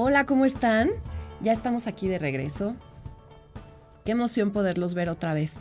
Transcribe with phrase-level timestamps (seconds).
[0.00, 0.90] Hola, ¿cómo están?
[1.40, 2.76] Ya estamos aquí de regreso.
[4.04, 5.58] Qué emoción poderlos ver otra vez,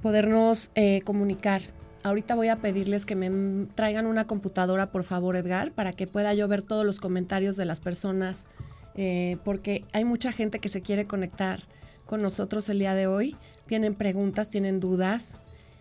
[0.00, 1.60] podernos eh, comunicar.
[2.04, 6.32] Ahorita voy a pedirles que me traigan una computadora, por favor, Edgar, para que pueda
[6.34, 8.46] yo ver todos los comentarios de las personas,
[8.94, 11.64] eh, porque hay mucha gente que se quiere conectar
[12.06, 13.36] con nosotros el día de hoy.
[13.66, 15.34] Tienen preguntas, tienen dudas.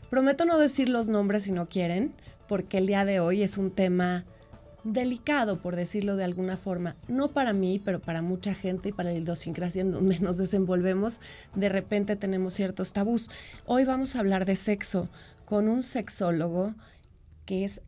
[0.10, 2.16] Prometo no decir los nombres si no quieren,
[2.48, 4.26] porque el día de hoy es un tema
[4.84, 9.12] delicado, por decirlo de alguna forma, no para mí, pero para mucha gente y para
[9.12, 11.22] la idiosincrasia en donde nos desenvolvemos,
[11.56, 13.30] de repente tenemos ciertos tabús.
[13.66, 15.10] Hoy vamos a hablar de sexo
[15.46, 16.74] con un sexólogo
[17.46, 17.82] que es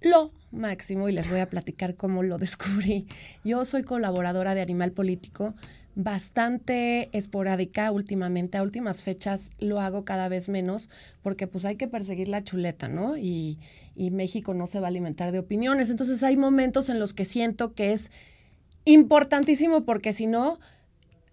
[0.00, 3.06] lo máximo y les voy a platicar cómo lo descubrí.
[3.44, 5.54] Yo soy colaboradora de Animal Político,
[5.94, 10.88] bastante esporádica últimamente, a últimas fechas lo hago cada vez menos
[11.22, 13.16] porque pues hay que perseguir la chuleta, ¿no?
[13.16, 13.58] Y,
[13.98, 15.90] y México no se va a alimentar de opiniones.
[15.90, 18.10] Entonces hay momentos en los que siento que es
[18.84, 20.60] importantísimo porque si no,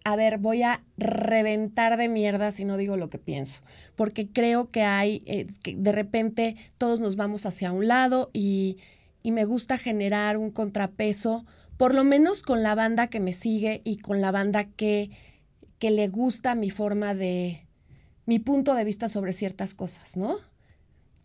[0.04, 3.62] a ver, voy a reventar de mierda si no digo lo que pienso,
[3.96, 8.78] porque creo que hay, eh, que de repente todos nos vamos hacia un lado y,
[9.24, 11.46] y me gusta generar un contrapeso
[11.78, 15.12] por lo menos con la banda que me sigue y con la banda que,
[15.78, 17.66] que le gusta mi forma de,
[18.26, 20.36] mi punto de vista sobre ciertas cosas, ¿no?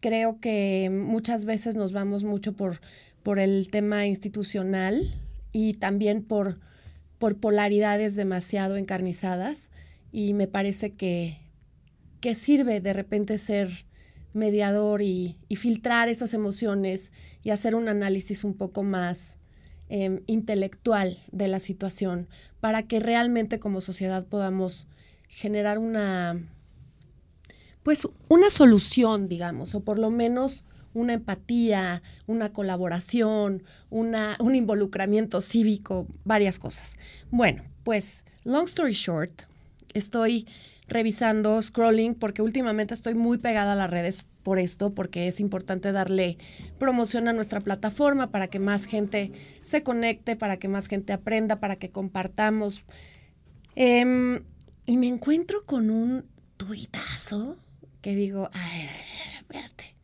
[0.01, 2.81] Creo que muchas veces nos vamos mucho por,
[3.23, 5.15] por el tema institucional
[5.53, 6.59] y también por,
[7.19, 9.71] por polaridades demasiado encarnizadas
[10.13, 11.39] y me parece que,
[12.21, 13.69] que sirve de repente ser
[14.33, 17.13] mediador y, filtrar esas emociones
[17.43, 19.41] y hacer un análisis un poco más
[19.93, 22.29] Em, intelectual de la situación
[22.61, 24.87] para que realmente como sociedad podamos
[25.27, 26.41] generar una,
[27.83, 35.41] pues una solución, digamos, o por lo menos una empatía, una colaboración, una, un involucramiento
[35.41, 36.97] cívico, varias cosas.
[37.31, 39.43] Bueno, pues, long story short,
[39.95, 40.47] estoy
[40.89, 45.93] revisando, scrolling, porque últimamente estoy muy pegada a las redes por esto, porque es importante
[45.93, 46.37] darle
[46.79, 49.31] promoción a nuestra plataforma para que más gente
[49.63, 52.85] se conecte, para que más gente aprenda, para que compartamos.
[53.77, 54.41] Em,
[54.87, 57.57] y me encuentro con un tuitazo
[58.01, 58.89] que digo, ay,
[59.39, 59.97] espérate.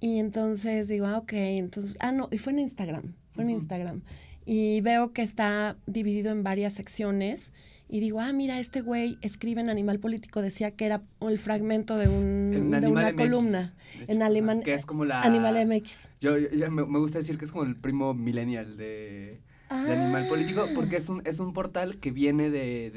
[0.00, 4.02] Y entonces digo, ah, ok, entonces, ah, no, y fue en Instagram, fue en Instagram.
[4.44, 7.52] Y veo que está dividido en varias secciones
[7.88, 11.96] y digo, ah, mira, este güey escribe en Animal Político, decía que era el fragmento
[11.96, 13.74] de, un, de una columna
[14.08, 14.62] en alemán.
[14.62, 15.22] Que es como la...
[15.22, 16.08] Animal MX.
[16.20, 16.32] Yo,
[16.70, 21.22] me, gusta decir que es como el primo millennial de, Animal Político, porque es un,
[21.24, 22.90] es un portal que viene de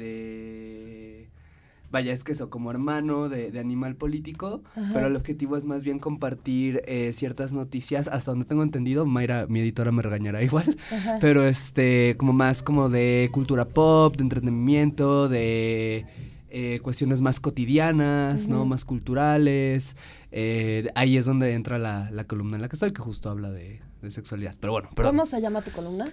[1.90, 4.62] vaya, es que eso, como hermano de, animal político,
[4.92, 9.46] pero el objetivo es más bien compartir eh, ciertas noticias, hasta donde tengo entendido, Mayra,
[9.48, 10.76] mi editora, me regañará igual,
[11.20, 16.06] pero este, como más como de cultura pop, de entretenimiento, de...
[16.52, 18.66] Eh, cuestiones más cotidianas, ¿no?
[18.66, 19.96] Más culturales.
[20.32, 23.80] Eh, ahí es donde entra la, columna en la que estoy, que justo habla de,
[24.08, 24.56] sexualidad.
[24.58, 26.08] Pero bueno, ¿Cómo se llama tu columna?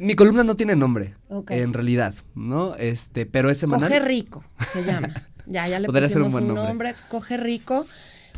[0.00, 1.14] Mi columna no tiene nombre,
[1.48, 2.74] en realidad, ¿no?
[2.76, 3.88] Este, pero es semanal.
[3.88, 5.08] Coge rico, se llama.
[5.44, 6.94] Ya, ya le pusimos un, nombre.
[7.08, 7.84] Coge rico,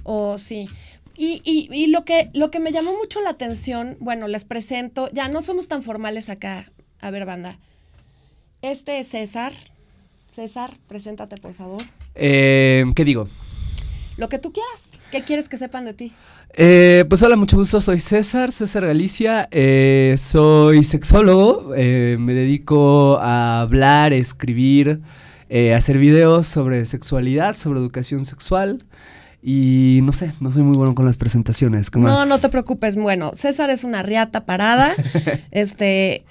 [0.05, 0.71] o sí.
[1.17, 5.11] Y, y, y, lo, que, lo que me llamó mucho la atención, bueno, les presento,
[5.13, 6.73] ya no somos tan formales acá.
[7.03, 7.59] A ver, banda.
[8.63, 9.53] Este es César.
[10.35, 11.83] César, preséntate, por favor.
[12.15, 13.29] Eh, ¿Qué digo?
[14.17, 14.89] Lo que tú quieras.
[15.11, 16.13] ¿Qué quieres que sepan de ti?
[16.57, 23.19] Eh, pues hola, mucho gusto, soy César, César Galicia, eh, soy sexólogo, eh, me dedico
[23.19, 25.01] a hablar, escribir,
[25.75, 28.85] hacer videos sobre sexualidad, sobre educación sexual.
[29.41, 31.93] Y no sé, no soy muy bueno con las presentaciones.
[31.95, 32.97] No, no te preocupes.
[32.97, 34.95] Bueno, César es una riata parada.
[35.51, 36.25] este,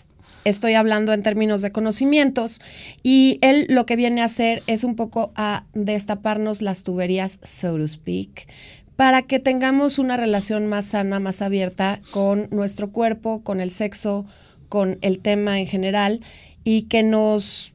[0.46, 2.60] estoy hablando en términos de conocimientos.
[3.02, 7.78] Y él lo que viene a hacer es un poco a destaparnos las tuberías, so
[7.78, 8.48] to speak,
[8.96, 14.26] para que tengamos una relación más sana, más abierta con nuestro cuerpo, con el sexo,
[14.70, 16.20] con el tema en general
[16.64, 17.74] y que nos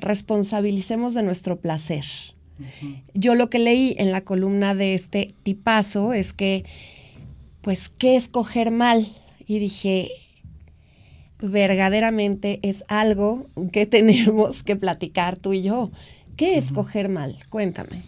[0.00, 2.04] responsabilicemos de nuestro placer.
[3.14, 6.64] Yo lo que leí en la columna de este tipazo es que,
[7.62, 9.12] pues, ¿qué escoger mal?
[9.46, 10.10] Y dije,
[11.40, 15.90] verdaderamente es algo que tenemos que platicar tú y yo.
[16.36, 17.36] ¿Qué escoger mal?
[17.48, 18.02] Cuéntame.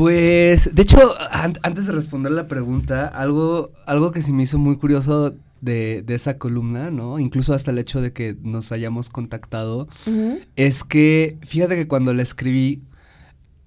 [0.00, 4.78] Pues, de hecho, antes de responder la pregunta, algo, algo que se me hizo muy
[4.78, 7.18] curioso de, esa columna, ¿no?
[7.18, 9.88] Incluso hasta el hecho de que nos hayamos contactado,
[10.56, 12.82] es que, fíjate que cuando la escribí,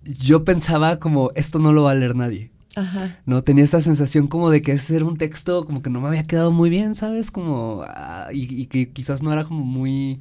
[0.02, 2.50] yo pensaba como, esto no lo va a leer nadie.
[2.76, 3.20] Ajá.
[3.28, 6.08] No tenía esta sensación como de que ese era un texto como que no me
[6.08, 7.30] había quedado muy bien, ¿sabes?
[7.30, 10.20] Como ah, y, que quizás no era como muy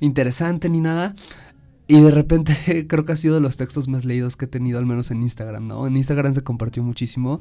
[0.00, 1.14] interesante ni nada.
[1.92, 4.78] Y de repente creo que ha sido de los textos más leídos que he tenido,
[4.78, 5.86] al menos en Instagram, ¿no?
[5.86, 7.38] En Instagram se compartió muchísimo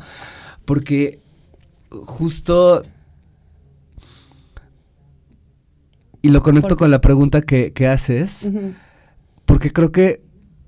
[0.65, 1.21] porque
[1.89, 2.81] justo...
[6.21, 8.51] Y lo conecto con la pregunta que, haces,
[9.45, 10.21] porque creo que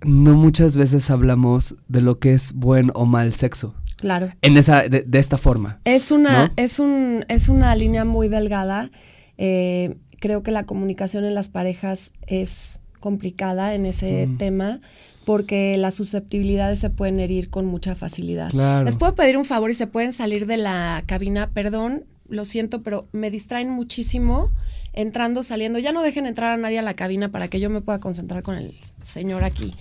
[0.03, 3.75] no muchas veces hablamos de lo que es buen o mal sexo.
[3.97, 4.31] Claro.
[4.41, 5.77] En esa, de, esta forma.
[5.83, 8.89] Es una, es un, es una línea muy delgada.
[9.37, 14.79] Eh, creo que la comunicación en las parejas es complicada en ese tema
[15.25, 18.53] porque las susceptibilidades se pueden herir con mucha facilidad.
[18.85, 22.81] Les puedo pedir un favor y se pueden salir de la cabina, perdón, lo siento,
[22.81, 24.51] pero me distraen muchísimo
[24.93, 25.79] entrando, saliendo.
[25.79, 28.41] Ya no dejen entrar a nadie a la cabina para que yo me pueda concentrar
[28.41, 29.75] con el señor aquí.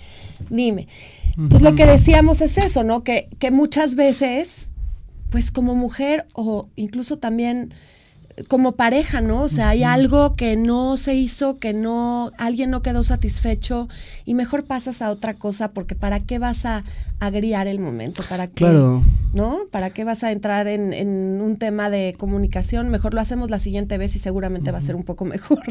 [0.49, 0.89] Dime.
[1.49, 3.05] Pues lo que decíamos es eso, ¿no?
[3.05, 4.73] Que, que muchas veces,
[5.29, 7.73] pues como mujer o incluso también
[8.47, 9.41] como pareja, ¿no?
[9.41, 13.87] O sea, hay algo que no se hizo, que no, alguien no quedó satisfecho
[14.25, 16.83] y mejor pasas a otra cosa porque ¿para qué vas a
[17.19, 18.23] agriar el momento?
[18.27, 18.65] ¿Para qué?
[19.33, 19.57] ¿No?
[19.71, 22.89] ¿Para qué vas a entrar en, un tema de comunicación?
[22.89, 25.63] Mejor lo hacemos la siguiente vez y seguramente va a ser un poco mejor.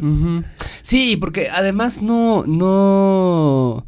[0.83, 3.85] Sí, porque además no, no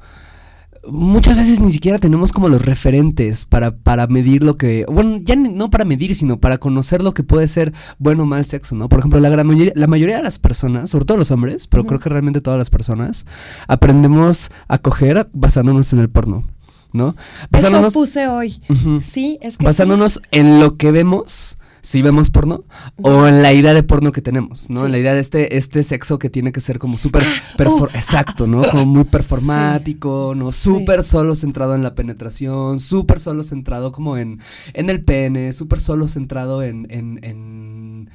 [0.89, 5.37] muchas veces ni siquiera tenemos como los referentes para, para medir lo que, bueno, ya
[5.37, 8.89] no para medir, sino para conocer lo que puede ser bueno o mal sexo, ¿no?
[8.89, 11.85] Por ejemplo, la, gran mayoría, la mayoría de las personas, sobre todo los hombres, pero
[11.85, 13.27] creo que realmente todas las personas,
[13.69, 16.45] aprendemos a coger basándonos en el porno.
[16.93, 17.17] ¿No?
[17.51, 18.57] Basándonos, Eso puse hoy.
[19.03, 22.65] Sí, es que Basándonos en lo que vemos si vemos porno
[23.03, 24.87] o en la idea de porno que tenemos, ¿no?
[24.87, 27.85] En la idea de este, este sexo que tiene que ser como súper, ah, uh,
[27.93, 28.63] exacto, ¿no?
[28.63, 30.51] Como muy performático, ¿no?
[30.51, 34.41] Súper solo centrado en la penetración, súper solo centrado como en,
[34.73, 38.11] en el pene, súper solo centrado en, en, en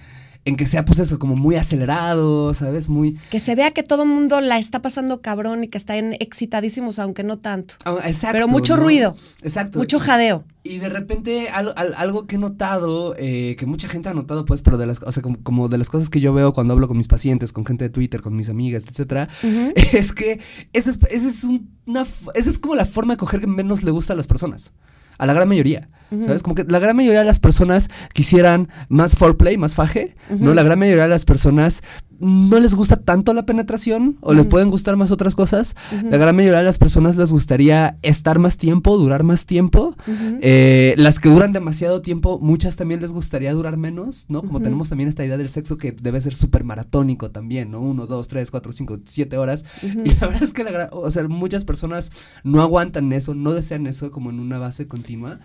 [0.46, 2.90] en que sea pues eso, como muy acelerado, ¿sabes?
[2.90, 3.18] Muy...
[3.30, 6.98] Que se vea que todo el mundo la está pasando cabrón y que están excitadísimos,
[7.00, 7.76] aunque no tanto.
[7.86, 8.34] Ah, exacto.
[8.34, 9.16] Pero mucho ruido.
[9.42, 9.80] Exacto.
[9.80, 10.46] Mucho jadeo.
[10.64, 14.78] Y de repente algo que he notado, eh, que mucha gente ha notado pues, pero
[14.78, 17.08] de las, o sea, como, de las cosas que yo veo cuando hablo con mis
[17.08, 19.30] pacientes, con gente de Twitter, con mis amigas, etcétera,
[19.94, 20.40] es que
[20.74, 21.44] esa es, es
[21.86, 24.74] una, esa es como la forma de coger que menos le gusta a las personas
[25.20, 25.88] a la gran mayoría.
[26.10, 26.44] ¿Sabes?
[26.44, 30.54] Como que la gran mayoría de las personas quisieran más foreplay, más faje, ¿no?
[30.54, 31.84] La gran mayoría de las personas
[32.20, 35.76] no les gusta tanto la penetración o le pueden gustar más otras cosas.
[36.04, 39.96] La gran mayoría de las personas les gustaría estar más tiempo, durar más tiempo.
[40.42, 44.42] Eh, las que duran demasiado tiempo, muchas también les gustaría durar menos, ¿no?
[44.42, 47.80] Como tenemos también esta idea del sexo que debe ser súper maratónico también, ¿no?
[47.80, 49.64] Uno, dos, tres, cuatro, cinco, siete horas.
[49.82, 52.12] Y la verdad es que la, o sea, muchas personas
[52.44, 55.40] no aguantan eso, no desean eso como en una base continua.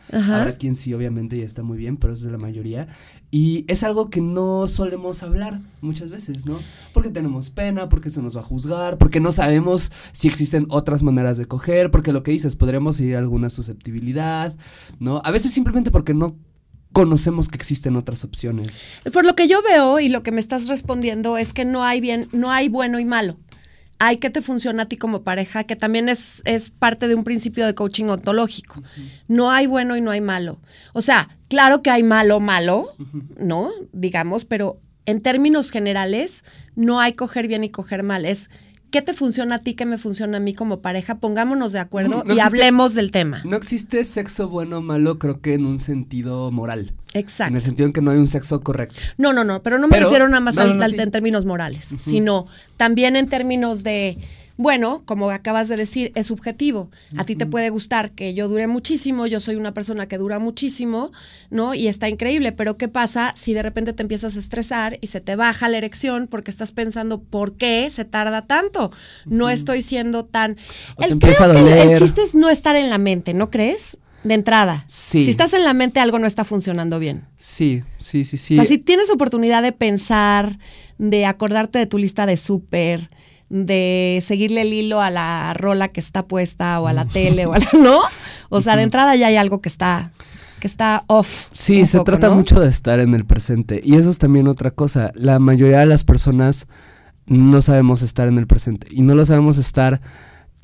[0.54, 2.86] Habrá quien sí, obviamente, ya está muy bien, pero es de la mayoría.
[3.30, 6.58] Y es algo que no solemos hablar muchas veces, ¿no?
[6.92, 11.02] Porque tenemos pena, porque se nos va a juzgar, porque no sabemos si existen otras
[11.02, 14.54] maneras de coger, porque lo que dices, podremos seguir alguna susceptibilidad,
[15.00, 15.22] ¿no?
[15.24, 16.36] A veces simplemente porque no
[16.94, 18.86] conocemos que existen otras opciones.
[19.12, 22.00] Por lo que yo veo y lo que me estás respondiendo es que no hay
[22.00, 23.36] bien, no hay bueno y malo.
[23.98, 27.24] Hay que te funciona a ti como pareja, que también es, es parte de un
[27.24, 28.82] principio de coaching ontológico.
[29.28, 30.60] No hay bueno y no hay malo.
[30.92, 32.96] O sea, claro que hay malo, malo,
[33.38, 33.70] ¿no?
[33.92, 38.24] Digamos, pero en términos generales, no hay coger bien y coger mal.
[38.24, 38.50] Es
[38.90, 41.16] qué te funciona a ti, qué me funciona a mí como pareja.
[41.18, 43.42] Pongámonos de acuerdo y hablemos del tema.
[43.44, 46.94] No existe sexo bueno o malo, creo que en un sentido moral.
[47.14, 47.52] Exacto.
[47.52, 48.96] En el sentido en que no hay un sexo correcto.
[49.16, 53.28] No, no, no, pero no me refiero nada más en términos morales, sino también en
[53.28, 54.18] términos de
[54.56, 56.88] bueno, como acabas de decir, es subjetivo.
[57.16, 60.38] A ti te puede gustar que yo dure muchísimo, yo soy una persona que dura
[60.38, 61.10] muchísimo,
[61.50, 61.74] ¿no?
[61.74, 65.20] Y está increíble, pero ¿qué pasa si de repente te empiezas a estresar y se
[65.20, 68.92] te baja la erección porque estás pensando por qué se tarda tanto?
[69.26, 70.56] No estoy siendo tan...
[70.98, 73.98] El, creo que el chiste es no estar en la mente, ¿no crees?
[74.24, 74.84] De entrada.
[74.88, 75.24] Sí.
[75.24, 77.26] Si estás en la mente, algo no está funcionando bien.
[77.36, 78.54] Sí, sí, sí, sí.
[78.54, 80.58] O sea, si tienes oportunidad de pensar,
[80.98, 83.10] de acordarte de tu lista de súper,
[83.50, 87.52] de seguirle el hilo a la rola que está puesta o a la tele o
[87.52, 88.00] a la, ¿no?
[88.48, 90.10] O sea, de entrada ya hay algo que está
[90.58, 91.48] que está off.
[91.52, 95.12] Sí, se trata mucho de estar en el presente y eso es también otra cosa.
[95.14, 96.68] La mayoría de las personas
[97.26, 100.00] no sabemos estar en el presente y no lo sabemos estar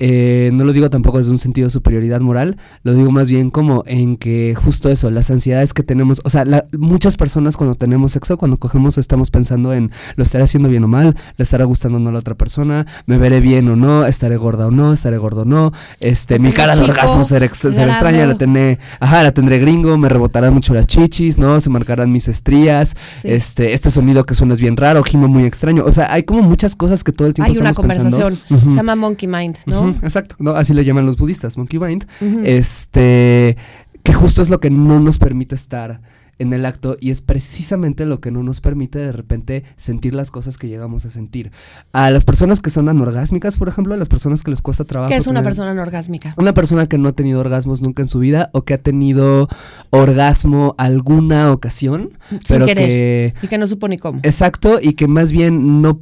[0.03, 3.51] eh, no lo digo tampoco desde un sentido de superioridad moral, lo digo más bien
[3.51, 6.43] como en que justo eso, las ansiedades que tenemos, o sea,
[6.75, 10.87] muchas personas cuando tenemos sexo, cuando cogemos, estamos pensando en lo estaré haciendo bien o
[10.87, 14.03] mal, le estará gustando o no a la otra persona, me veré bien o no,
[14.07, 18.25] estaré gorda o no, estaré gordo o no, este, mi cara de orgasmo será, extraña,
[18.25, 21.61] la tendré, ajá, la tendré gringo, me rebotarán mucho las chichis, ¿no?
[21.61, 25.83] Se marcarán mis estrías, este, este sonido que suena es bien raro, gimo muy extraño,
[25.85, 28.95] o sea, hay como muchas cosas que todo el tiempo hay una conversación, se llama
[28.95, 29.90] monkey mind, ¿no?
[30.01, 30.51] Exacto, ¿no?
[30.51, 32.05] Así le llaman los budistas, monkey mind.
[32.45, 33.57] Este,
[34.03, 36.01] que justo es lo que no nos permite estar
[36.41, 40.31] en el acto y es precisamente lo que no nos permite de repente sentir las
[40.31, 41.51] cosas que llegamos a sentir.
[41.93, 45.09] A las personas que son anorgásmicas, por ejemplo, a las personas que les cuesta trabajo.
[45.09, 46.33] ¿Qué es una persona anorgásmica?
[46.37, 49.47] Una persona que no ha tenido orgasmos nunca en su vida o que ha tenido
[49.91, 52.17] orgasmo alguna ocasión,
[52.47, 54.19] pero que y que no supone cómo.
[54.23, 55.99] Exacto, y que más bien no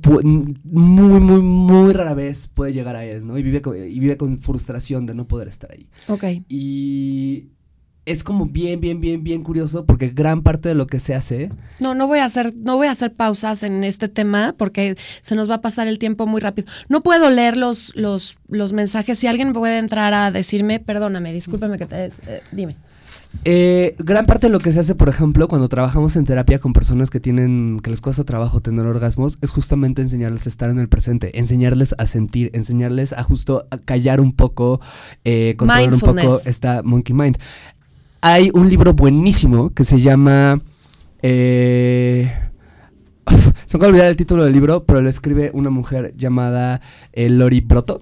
[0.63, 3.37] muy muy muy rara vez puede llegar a él, ¿no?
[3.37, 5.87] Y vive con, y vive con frustración de no poder estar ahí.
[6.07, 6.23] Ok.
[6.47, 7.49] Y
[8.05, 11.51] es como bien, bien, bien, bien curioso porque gran parte de lo que se hace.
[11.79, 15.35] No, no voy a hacer, no voy a hacer pausas en este tema porque se
[15.35, 16.67] nos va a pasar el tiempo muy rápido.
[16.87, 19.19] No puedo leer los, los, los mensajes.
[19.19, 22.75] Si alguien puede entrar a decirme, perdóname, discúlpeme que te eh, dime.
[23.45, 26.73] Eh, gran parte de lo que se hace, por ejemplo, cuando trabajamos en terapia con
[26.73, 30.79] personas que tienen, que les cuesta trabajo tener orgasmos, es justamente enseñarles a estar en
[30.79, 34.81] el presente, enseñarles a sentir, enseñarles a justo a callar un poco,
[35.25, 37.37] eh, controlar un poco esta monkey mind
[38.21, 40.61] hay un libro buenísimo que se llama...
[41.21, 42.31] Eh,
[43.65, 46.81] se me olvidar el título del libro, pero lo escribe una mujer llamada
[47.13, 48.01] eh, Lori Broto.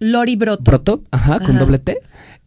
[0.00, 0.62] Lori Broto.
[0.62, 2.00] Broto, ajá, con doble T.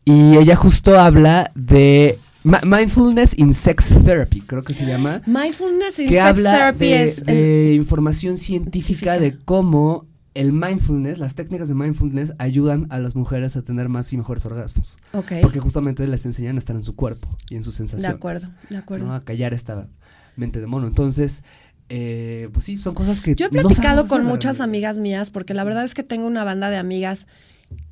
[0.04, 5.22] Y ella justo habla de Mindfulness in Sex Therapy, creo que se llama.
[5.26, 7.26] Mindfulness in Sex Therapy es.
[7.26, 10.06] De información científica de cómo
[10.38, 14.46] el mindfulness, las técnicas de mindfulness ayudan a las mujeres a tener más y mejores
[14.46, 15.00] orgasmos.
[15.14, 15.32] Ok.
[15.42, 18.12] Porque justamente les enseñan a estar en su cuerpo y en sus sensaciones.
[18.12, 19.12] De acuerdo, de acuerdo.
[19.12, 19.88] A callar esta
[20.36, 20.86] mente de mono.
[20.86, 21.44] Entonces,
[21.90, 23.34] eh, pues sí, son cosas que...
[23.34, 26.70] Yo he platicado con muchas amigas mías porque la verdad es que tengo una banda
[26.70, 27.26] de amigas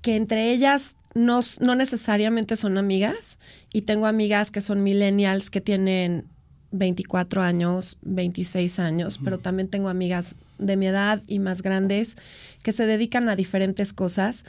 [0.04, 3.40] que entre ellas no, no necesariamente son amigas
[3.74, 6.28] y tengo amigas que son millennials que tienen
[6.70, 12.18] 24 años, 26 años, pero también tengo amigas de mi edad y más grandes
[12.64, 14.46] que se dedican a diferentes cosas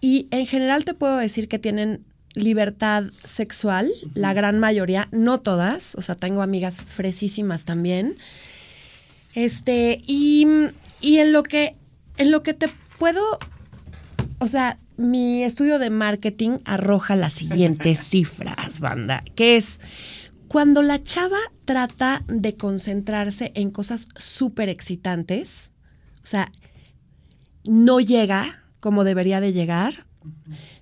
[0.00, 2.04] y en general te puedo decir que tienen
[2.34, 8.16] libertad sexual, la gran mayoría, no todas, o sea, tengo amigas fresísimas también.
[9.34, 10.46] Este, y,
[11.00, 11.76] y en lo que
[12.16, 13.20] en lo que te puedo
[14.40, 19.80] o sea, mi estudio de marketing arroja las siguientes cifras, banda, que es
[20.48, 21.38] cuando la chava
[21.70, 25.70] trata de concentrarse en cosas súper excitantes,
[26.16, 26.50] o sea,
[27.64, 30.04] no llega como debería de llegar,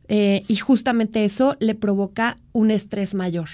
[0.08, 3.50] eh, y justamente eso le provoca un estrés mayor.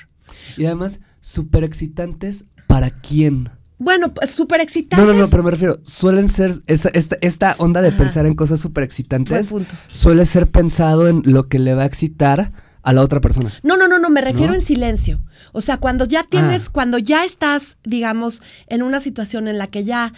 [0.56, 3.50] Y además, súper excitantes, ¿para quién?
[3.78, 5.04] Bueno, pues súper excitantes.
[5.04, 6.88] No, no, no, pero me refiero, suelen ser, esta,
[7.20, 9.52] esta, onda de pensar en cosas súper excitantes,
[9.88, 12.52] suele ser pensado en lo que le va a excitar
[12.84, 13.50] a la otra persona.
[13.64, 15.20] No, no, no, no, me refiero en silencio.
[15.54, 16.70] O sea, cuando ya tienes, ah.
[16.72, 20.12] cuando ya estás, digamos, en una situación en la que ya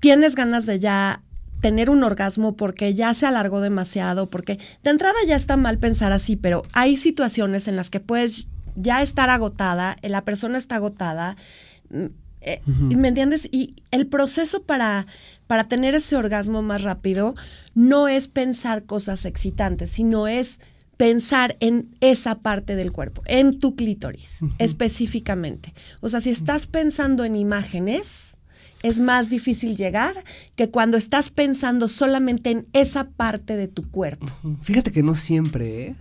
[0.00, 1.22] tienes ganas de ya
[1.62, 6.12] tener un orgasmo porque ya se alargó demasiado, porque de entrada ya está mal pensar
[6.12, 10.76] así, pero hay situaciones en las que puedes ya estar agotada, eh, la persona está
[10.76, 11.36] agotada,
[11.88, 12.04] mm,
[12.42, 13.48] eh, ¿me entiendes?
[13.50, 15.06] Y el proceso para,
[15.46, 17.34] para tener ese orgasmo más rápido
[17.74, 20.60] no es pensar cosas excitantes, sino es
[20.96, 25.74] pensar en esa parte del cuerpo, en tu clítoris específicamente.
[26.00, 28.36] O sea, si estás pensando en imágenes,
[28.82, 30.14] es más difícil llegar
[30.56, 34.26] que cuando estás pensando solamente en esa parte de tu cuerpo.
[34.62, 35.96] Fíjate que no siempre, ¿eh?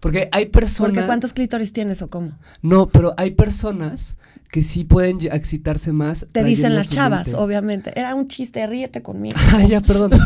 [0.00, 0.92] Porque hay personas...
[0.92, 2.36] Porque ¿cuántos clítoris tienes o cómo?
[2.62, 4.16] No, pero hay personas
[4.50, 6.26] que sí pueden excitarse más.
[6.30, 7.92] Te dicen las chavas, obviamente.
[7.96, 9.36] Era un chiste, ríete conmigo.
[9.52, 10.10] Ay, ya, perdón.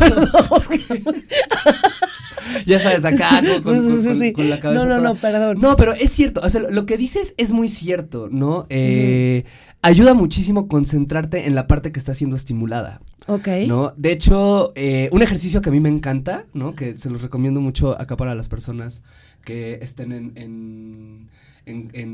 [2.65, 4.85] ya sabes, acá con, la cabeza.
[4.85, 5.59] No, no, no, perdón.
[5.59, 6.41] No, pero es cierto.
[6.43, 8.65] O sea, lo que dices es muy cierto, ¿no?
[8.69, 9.45] Eh,
[9.81, 13.01] ayuda muchísimo concentrarte en la parte que está siendo estimulada.
[13.27, 13.47] Ok.
[13.67, 13.93] ¿No?
[13.97, 16.75] De hecho, eh, un ejercicio que a mí me encanta, ¿no?
[16.75, 19.03] Que se los recomiendo mucho acá para las personas
[19.43, 21.29] que estén en, en,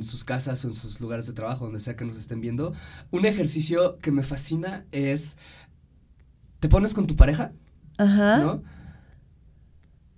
[0.04, 2.74] sus casas o en sus lugares de trabajo, donde sea que nos estén viendo.
[3.12, 5.38] Un ejercicio que me fascina es,
[6.60, 7.52] te pones con tu pareja,
[7.98, 8.38] Ajá.
[8.40, 8.64] ¿no?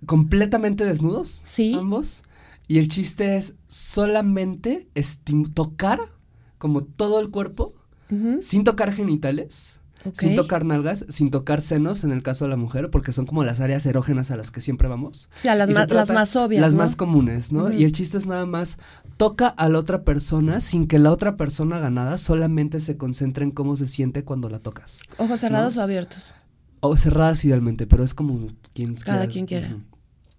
[0.06, 1.74] Completamente desnudos, sí.
[1.74, 2.22] ambos.
[2.68, 4.88] Y el chiste es solamente
[5.54, 5.98] tocar
[6.58, 7.74] como todo el cuerpo,
[8.42, 9.80] sin tocar genitales.
[10.12, 13.42] sin tocar nalgas, sin tocar senos en el caso de la mujer, porque son como
[13.42, 15.30] las áreas erógenas a las que siempre vamos.
[15.36, 16.60] Sí, a las, más, las más obvias.
[16.60, 17.72] Las más comunes, ¿no?
[17.72, 18.78] Y el chiste es nada más,
[19.18, 23.50] toca a la otra persona sin que la otra persona ganada solamente se concentre en
[23.50, 25.02] cómo se siente cuando la tocas.
[25.18, 26.34] ¿Ojos cerrados o abiertos?
[26.80, 29.76] O cerradas idealmente, pero es como quien Cada quien quiera.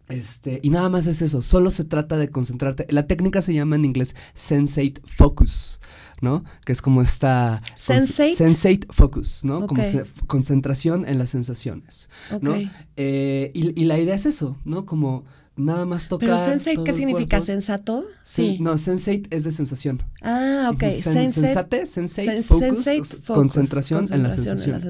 [0.07, 2.88] Este, y nada más es eso, solo se trata de concentrarte.
[2.89, 5.79] La técnica se llama en inglés sensate focus.
[6.21, 6.43] ¿no?
[6.65, 7.62] Que es como esta...
[7.75, 8.36] Sensate.
[8.36, 9.65] Sensate focus, ¿no?
[9.67, 9.81] Como
[10.27, 12.09] concentración en las sensaciones,
[12.41, 12.55] ¿no?
[12.98, 14.86] Eh, y, y, la idea es eso, ¿no?
[14.86, 15.24] Como
[15.60, 16.30] nada más tocar.
[16.30, 17.42] ¿Pero sensate qué significa?
[17.42, 18.04] ¿Sensato?
[18.24, 18.58] Sí.
[18.62, 20.01] No, sensate es de sensación.
[20.22, 20.84] Ah, ok.
[21.01, 22.88] sensate, sensate, focus,
[23.28, 24.84] concentración, en las sensaciones.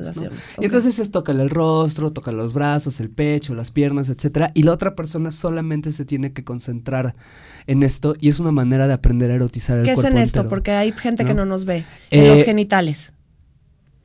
[0.59, 4.51] Y entonces es tocar el rostro, tocar los brazos, el pecho, las piernas, etcétera.
[4.53, 7.15] Y la otra persona solamente se tiene que concentrar
[7.67, 10.01] en esto y es una manera de aprender a erotizar el cuerpo.
[10.01, 10.47] ¿Qué es en esto?
[10.47, 11.85] Porque hay gente que no nos ve.
[12.11, 13.13] En los eh, genitales.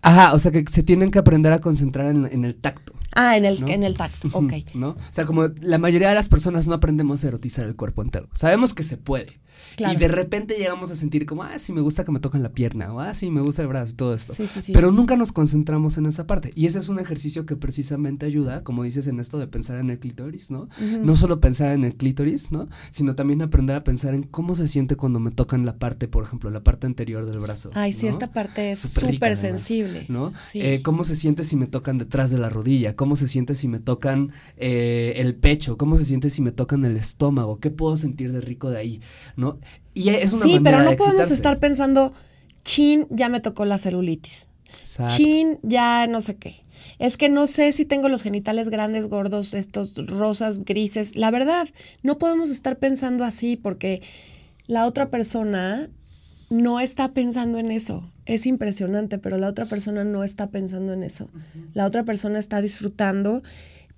[0.03, 2.94] Ajá, o sea que se tienen que aprender a concentrar en el tacto.
[3.15, 4.53] Ah, en el, en el tacto, ok.
[4.75, 4.91] ¿No?
[4.91, 8.29] O sea, como la mayoría de las personas no aprendemos a erotizar el cuerpo entero.
[8.35, 9.35] Sabemos que se puede.
[9.79, 12.53] Y de repente llegamos a sentir como, ah, sí, me gusta que me toquen la
[12.53, 14.35] pierna, o ah, sí, me gusta el brazo y todo esto.
[14.35, 14.73] Sí, sí, sí.
[14.73, 16.53] Pero nunca nos concentramos en esa parte.
[16.55, 19.91] Y ese es un ejercicio que precisamente ayuda, como dices en esto de pensar en
[19.91, 20.69] el clítoris, ¿no?
[21.03, 22.69] No solo pensar en el clítoris, ¿no?
[22.91, 26.25] Sino también aprender a pensar en cómo se siente cuando me tocan la parte, por
[26.25, 27.71] ejemplo, la parte anterior del brazo.
[27.75, 30.07] Ay, sí, esta parte es súper sensible.
[30.09, 30.33] ¿No?
[30.39, 30.61] Sí.
[30.61, 32.95] Eh, ¿Cómo se siente si me tocan detrás de la rodilla?
[33.05, 35.77] ¿Cómo se siente si me tocan eh, el pecho?
[35.77, 37.61] ¿Cómo se siente si me tocan el estómago?
[37.61, 39.03] ¿Qué puedo sentir de rico de ahí?
[39.37, 39.59] ¿No?
[39.93, 42.15] Y es una sí, pero no podemos estar pensando,
[42.63, 44.49] chin, ya me tocó la celulitis.
[45.05, 46.55] Chin, ya no sé qué.
[46.99, 51.15] Es que no sé si tengo los genitales grandes, gordos, estos rosas, grises.
[51.15, 51.69] La verdad,
[52.03, 54.01] no podemos estar pensando así porque
[54.67, 55.91] la otra persona
[56.55, 58.11] no está pensando en eso.
[58.27, 61.29] Es impresionante, pero la otra persona no está pensando en eso.
[61.75, 63.43] La otra persona está disfrutando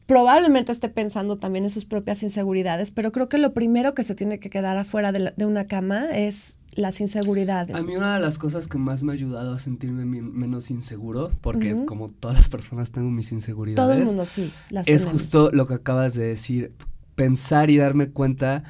[0.07, 4.15] probablemente esté pensando también en sus propias inseguridades, pero creo que lo primero que se
[4.15, 7.75] tiene que quedar afuera de, una cama es las inseguridades.
[7.75, 11.33] A mí una de las cosas que más me ha ayudado a sentirme menos inseguro,
[11.41, 13.85] porque como todas las personas tengo mis inseguridades.
[13.85, 14.53] Todo el mundo sí.
[14.87, 16.73] es justo lo que acabas de decir,
[17.17, 18.63] pensar y darme cuenta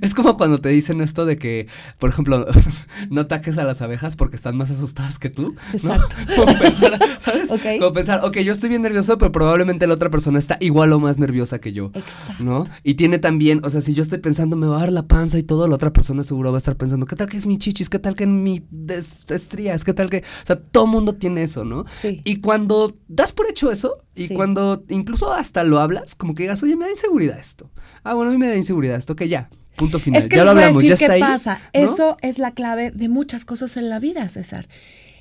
[0.00, 1.68] es como cuando te dicen esto de que,
[1.98, 2.46] por ejemplo,
[3.10, 5.54] no ataques a las abejas porque están más asustadas que tú.
[5.72, 6.16] Exacto.
[6.36, 7.48] Como pensar, ¿sabes?
[7.78, 11.00] Como pensar, ok, yo estoy bien nervioso, pero probablemente la otra persona está igual o
[11.00, 11.90] más nerviosa que yo.
[11.94, 12.42] Exacto.
[12.42, 12.64] ¿No?
[12.82, 15.38] Y tiene también, o sea, si yo estoy pensando me va a dar la panza
[15.38, 17.58] y todo, la otra persona seguro va a estar pensando, ¿qué tal que es mi
[17.58, 17.90] chichis?
[17.90, 18.64] ¿Qué tal que en mi
[19.28, 19.84] estrías?
[19.84, 20.18] ¿Qué tal que...?
[20.18, 21.84] O sea, todo mundo tiene eso, ¿no?
[21.90, 22.20] Sí.
[22.24, 26.62] Y cuando das por hecho eso, y cuando incluso hasta lo hablas, como que digas,
[26.62, 27.70] oye, me da inseguridad esto.
[28.04, 30.20] Ah, bueno, a mí me da inseguridad esto, que ya, punto final.
[30.20, 31.60] Es que ya lo hablamos, ya qué pasa.
[31.72, 34.68] Eso es la clave de muchas cosas en la vida, César.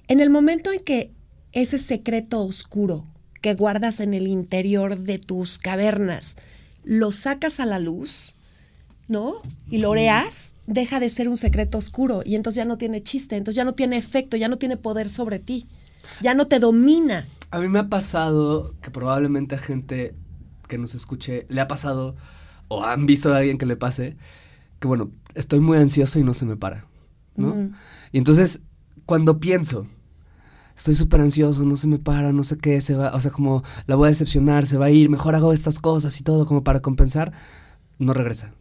[0.08, 1.12] En el momento en que
[1.52, 3.06] ese secreto oscuro
[3.42, 6.36] que guardas en el interior de tus cavernas
[6.84, 8.36] lo sacas a la luz,
[9.08, 9.34] ¿no?
[9.70, 13.36] Y lo oreas, deja de ser un secreto oscuro y entonces ya no tiene chiste,
[13.36, 15.68] entonces ya no tiene efecto, ya no tiene poder sobre ti,
[16.22, 17.28] ya no te domina.
[17.52, 20.16] A mí me ha pasado que probablemente a gente
[20.68, 22.16] que nos escuche le ha pasado
[22.68, 24.16] o han visto a alguien que le pase
[24.82, 26.88] que bueno, estoy muy ansioso y no se me para,
[27.36, 27.70] ¿no?
[28.12, 28.64] Y entonces,
[29.06, 29.86] cuando pienso,
[30.76, 33.64] estoy súper ansioso, no se me para, no sé qué, se va, o sea, como
[33.86, 36.64] la voy a decepcionar, se va a ir, mejor hago estas cosas y todo como
[36.64, 37.32] para compensar,
[38.00, 38.56] no regresa.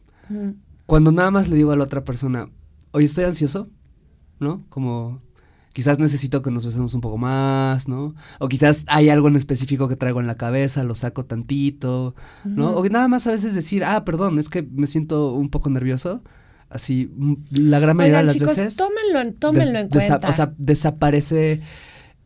[0.84, 2.50] Cuando nada más le digo a la otra persona,
[2.90, 3.70] oye, estoy ansioso,
[4.40, 4.62] ¿no?
[4.68, 5.22] Como
[5.72, 8.14] quizás necesito que nos besemos un poco más, ¿no?
[8.38, 12.70] O quizás hay algo en específico que traigo en la cabeza, lo saco tantito, ¿no?
[12.70, 16.22] O nada más a veces decir, ah, perdón, es que me siento un poco nervioso.
[16.68, 18.76] Así, mm, la gran mayoría de las chicos, veces.
[18.76, 20.28] Tómenlo, en, tómenlo en cuenta.
[20.28, 21.62] o sea, desaparece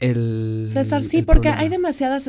[0.00, 0.66] el.
[0.70, 2.20] César, sí, porque hay demasiada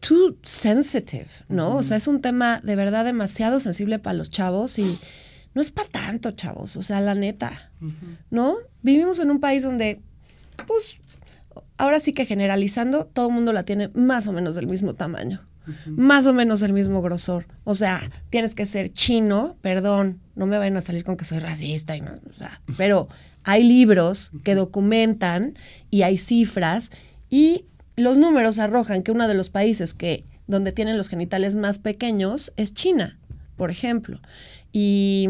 [0.00, 1.76] too sensitive, ¿no?
[1.76, 4.98] O sea, es un tema de verdad demasiado sensible para los chavos y
[5.54, 7.52] no es para tanto, chavos, o sea, la neta,
[8.30, 8.56] ¿no?
[8.82, 10.00] Vivimos en un país donde,
[10.66, 11.00] pues,
[11.76, 15.44] ahora sí que generalizando, todo el mundo la tiene más o menos del mismo tamaño,
[15.86, 17.46] más o menos del mismo grosor.
[17.64, 21.38] O sea, tienes que ser chino, perdón, no me vayan a salir con que soy
[21.38, 23.08] racista y no, o sea, pero
[23.44, 25.56] hay libros que documentan
[25.90, 26.90] y hay cifras
[27.28, 27.64] y
[27.96, 32.52] los números arrojan que uno de los países que donde tienen los genitales más pequeños
[32.56, 33.18] es China,
[33.56, 34.20] por ejemplo.
[34.72, 35.28] Y,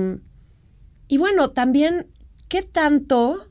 [1.08, 2.06] y bueno, también,
[2.48, 3.48] ¿qué tanto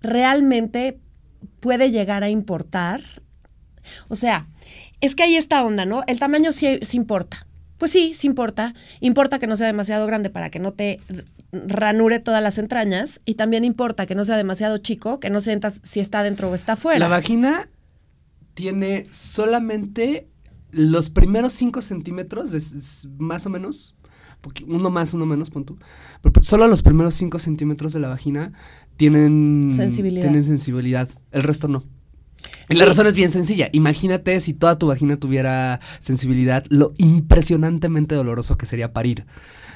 [0.00, 1.00] realmente
[1.60, 3.00] puede llegar a importar?
[4.08, 4.48] O sea,
[5.00, 6.02] es que hay esta onda, ¿no?
[6.06, 7.46] El tamaño sí, importa.
[7.78, 8.74] Pues sí, sí importa.
[9.00, 11.00] Importa que no sea demasiado grande para que no te
[11.52, 15.80] ranure todas las entrañas y también importa que no sea demasiado chico, que no sientas
[15.82, 16.98] si está dentro o está fuera.
[16.98, 17.68] La vagina
[18.54, 20.28] tiene solamente
[20.70, 22.50] los primeros 5 centímetros,
[23.18, 23.96] más o menos,
[24.66, 25.78] uno más, uno menos, pon tú,
[26.22, 28.52] pero solo los primeros 5 centímetros de la vagina
[28.96, 30.22] tienen sensibilidad.
[30.22, 31.84] tienen sensibilidad, el resto no.
[32.68, 33.68] Y la razón es bien sencilla.
[33.72, 39.26] Imagínate si toda tu vagina tuviera sensibilidad, lo impresionantemente doloroso que sería parir.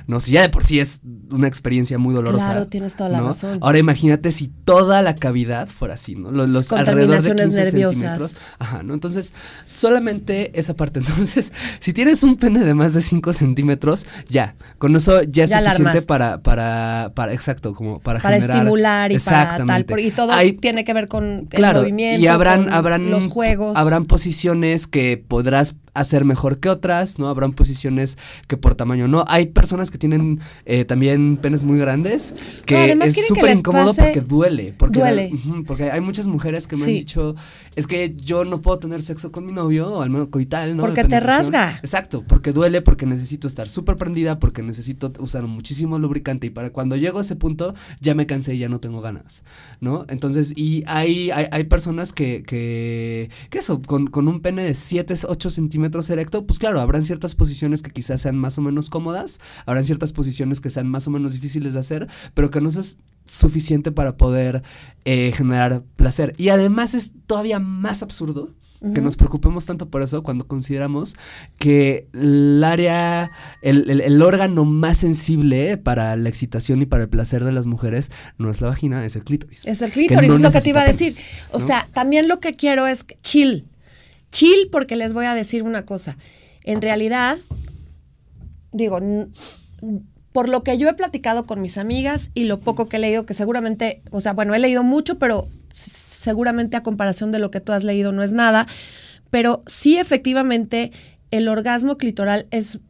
[0.09, 0.21] ¿No?
[0.21, 2.53] Si ya de por sí es una experiencia muy dolorosa.
[2.53, 3.59] Claro, tienes toda la razón.
[3.61, 6.31] Ahora imagínate si toda la cavidad fuera así, ¿no?
[6.33, 8.39] Los, alrededor de 15 nerviosas.
[8.59, 8.95] Ajá, ¿no?
[8.95, 9.35] Entonces,
[9.67, 11.01] solamente esa parte.
[11.07, 15.51] Entonces, si tienes un pene de más de 5 centímetros, ya, con eso ya es
[15.51, 19.85] suficiente para, para, para, exacto, como para, para estimular y para tal.
[19.99, 23.77] Y todo tiene que ver con el movimiento, y habrán, habrán, los juegos.
[23.77, 27.29] Habrán posiciones que podrás hacer mejor que otras, ¿no?
[27.29, 29.25] Habrán posiciones que por tamaño no.
[29.29, 32.35] Hay personas que tienen eh, también penes muy grandes
[32.67, 34.75] que es súper incómodo porque duele.
[34.77, 35.33] Porque, duele.
[35.67, 37.35] porque hay muchas mujeres que me han dicho,
[37.77, 40.83] es que yo no puedo tener sexo con mi novio, o al menos coital, ¿no?
[40.83, 41.79] Porque te rasga.
[41.83, 46.71] Exacto, porque duele, porque necesito estar súper prendida, porque necesito usar muchísimo lubricante y para
[46.71, 49.43] cuando llego a ese punto ya me cansé y ya no tengo ganas,
[49.81, 50.05] ¿no?
[50.09, 55.15] Entonces, y hay, hay, personas que, que, que eso, con, con un pene de 7,
[55.27, 55.78] 8 centímetros,
[56.11, 60.13] erecto, pues claro, habrán ciertas posiciones que quizás sean más o menos cómodas, habrán ciertas
[60.13, 64.17] posiciones que sean más o menos difíciles de hacer, pero que no es suficiente para
[64.17, 64.63] poder
[65.05, 66.35] eh, generar placer.
[66.39, 68.51] Y además es todavía más absurdo
[68.95, 71.17] que nos preocupemos tanto por eso cuando consideramos
[71.59, 77.51] que el área, el, órgano más sensible para la excitación y para el placer de
[77.51, 79.67] las mujeres no es la vagina, es el clítoris.
[79.67, 81.13] Es el clítoris, es lo que te iba a decir.
[81.51, 83.67] O sea, también lo que quiero es chill.
[84.31, 86.17] Chill porque les voy a decir una cosa.
[86.65, 87.39] En realidad,
[88.73, 89.01] digo,
[90.33, 93.27] por lo que yo he platicado con mis amigas y lo poco que he leído,
[93.27, 97.61] que seguramente, o sea, bueno, he leído mucho, pero seguramente a comparación de lo que
[97.61, 98.67] tú has leído no es nada,
[99.31, 100.93] pero sí efectivamente
[101.31, 102.81] el orgasmo clitoral es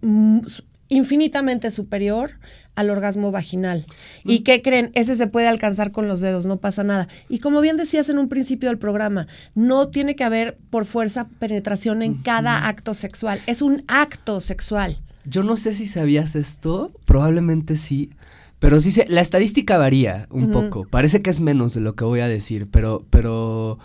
[0.88, 2.38] infinitamente superior
[2.74, 3.84] al orgasmo vaginal.
[4.24, 4.90] ¿Y qué creen?
[4.94, 7.08] Ese se puede alcanzar con los dedos, no pasa nada.
[7.28, 11.28] Y como bien decías en un principio del programa, no tiene que haber por fuerza
[11.38, 13.40] penetración en cada acto sexual.
[13.46, 14.98] Es un acto sexual.
[15.24, 18.10] Yo no sé si sabías esto, probablemente sí.
[18.58, 20.86] Pero sí, se, la estadística varía un poco.
[20.88, 23.78] Parece que es menos de lo que voy a decir, pero, pero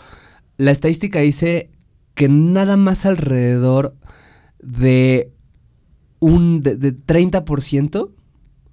[0.57, 1.69] la estadística dice
[2.15, 3.95] que nada más alrededor
[4.59, 5.32] de
[6.23, 8.09] un de, de 30%,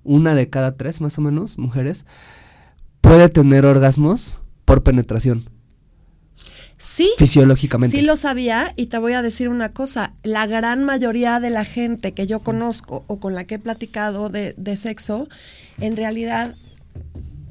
[0.04, 2.06] una de cada tres más o menos mujeres,
[3.00, 5.44] puede tener orgasmos por penetración.
[6.78, 7.10] Sí.
[7.18, 7.96] Fisiológicamente.
[7.96, 11.64] Sí lo sabía y te voy a decir una cosa, la gran mayoría de la
[11.64, 15.28] gente que yo conozco o con la que he platicado de, de sexo,
[15.80, 16.56] en realidad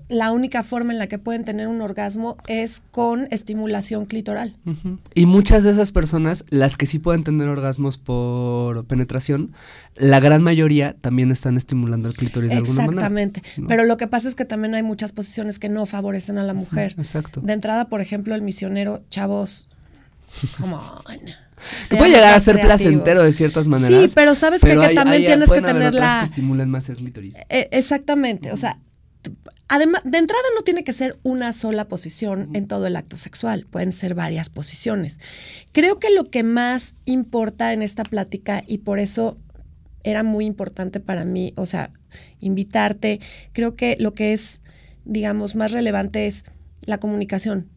[0.10, 4.56] la única forma en la que pueden tener un orgasmo es con estimulación clitoral.
[5.13, 9.54] Y muchas de esas personas, las que sí pueden tener orgasmos por penetración,
[9.95, 12.91] la gran mayoría también están estimulando el clítoris de alguna manera.
[12.91, 13.43] Exactamente.
[13.67, 16.56] Pero lo que pasa es que también hay muchas posiciones que no favorecen a la
[16.56, 16.95] mujer.
[16.98, 17.41] Exacto.
[17.41, 19.69] De entrada, por ejemplo, el misionero, chavos,
[20.60, 20.82] como...
[21.89, 24.10] Que puede llegar a ser placentero de ciertas maneras.
[24.10, 26.19] Sí, pero sabes que, también tienes que tener la.
[26.19, 27.36] que estimulen más el clítoris.
[27.50, 28.54] E, exactamente.
[28.54, 28.80] O sea,
[29.71, 33.67] Además, de entrada no tiene que ser una sola posición en todo el acto sexual,
[33.69, 35.19] pueden ser varias posiciones.
[35.71, 39.38] Creo que lo que más importa en esta plática, y por eso
[40.03, 41.91] era muy importante para mí, o sea,
[42.39, 43.19] invitarte,
[43.53, 44.62] creo que lo que es,
[45.05, 46.45] digamos, más relevante es
[46.86, 47.69] la comunicación.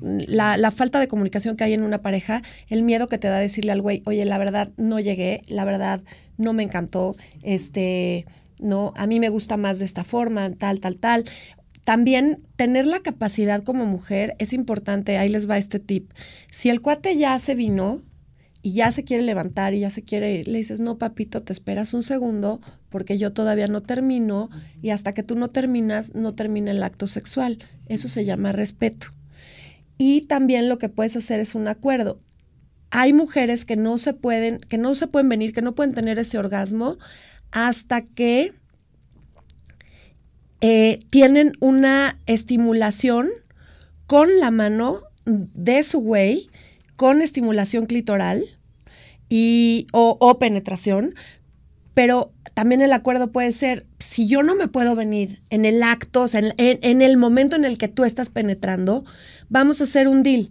[0.00, 3.36] La, la, falta de comunicación que hay en una pareja, el miedo que te da
[3.36, 6.00] decirle al güey, oye, la verdad no llegué, la verdad
[6.38, 8.24] no me encantó, este,
[8.60, 8.92] ¿no?
[8.96, 11.24] A mí me gusta más de esta forma, tal, tal, tal.
[11.84, 16.10] También tener la capacidad como mujer es importante, ahí les va este tip.
[16.50, 18.02] Si el cuate ya se vino
[18.60, 21.52] y ya se quiere levantar y ya se quiere ir, le dices, no, papito, te
[21.52, 24.50] esperas un segundo porque yo todavía no termino
[24.82, 27.58] y hasta que tú no terminas, no termina el acto sexual.
[27.86, 29.08] Eso se llama respeto.
[29.96, 32.20] Y también lo que puedes hacer es un acuerdo.
[32.90, 36.18] Hay mujeres que no se pueden, que no se pueden venir, que no pueden tener
[36.18, 36.98] ese orgasmo
[37.52, 38.52] hasta que
[40.60, 43.28] eh, tienen una estimulación
[44.08, 46.50] con la mano de su güey,
[46.96, 48.42] con estimulación clitoral
[49.28, 51.14] y, o, penetración,
[51.94, 56.22] pero también el acuerdo puede ser, si yo no me puedo venir en el acto,
[56.22, 59.04] o sea, en, en, el momento en el que tú estás penetrando,
[59.48, 60.50] vamos a hacer un deal.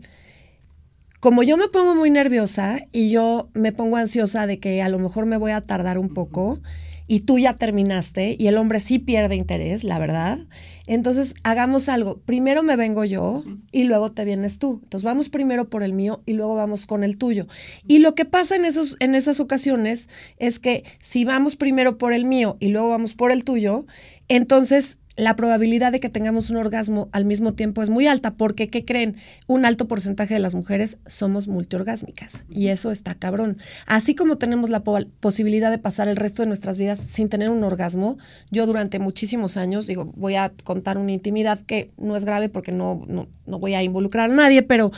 [1.20, 5.00] como yo me pongo muy nerviosa y yo me pongo ansiosa de que a lo
[5.00, 6.62] mejor me voy a tardar un poco
[7.08, 10.40] y tú ya terminaste y el hombre sí pierde interés, la verdad,
[10.88, 12.20] entonces hagamos algo.
[12.20, 14.80] Primero me vengo yo y luego te vienes tú.
[14.84, 17.48] Entonces vamos primero por el mío y luego vamos con el tuyo.
[17.88, 22.14] Y lo que pasa en, esos, en esas ocasiones es que si vamos primero por
[22.14, 23.86] el mío y luego vamos por el tuyo,
[24.30, 28.68] entonces la probabilidad de que tengamos un orgasmo al mismo tiempo es muy alta, porque,
[28.68, 29.18] ¿qué creen?
[29.48, 33.58] Un alto porcentaje de las mujeres somos multiorgásmicas y eso está cabrón.
[33.88, 37.64] Así como tenemos la posibilidad de pasar el resto de nuestras vidas sin tener un
[37.64, 38.18] orgasmo,
[38.52, 42.72] yo durante muchísimos años, digo, voy a contar una intimidad que no es grave porque
[42.72, 44.92] no, no, no voy a involucrar a nadie, pero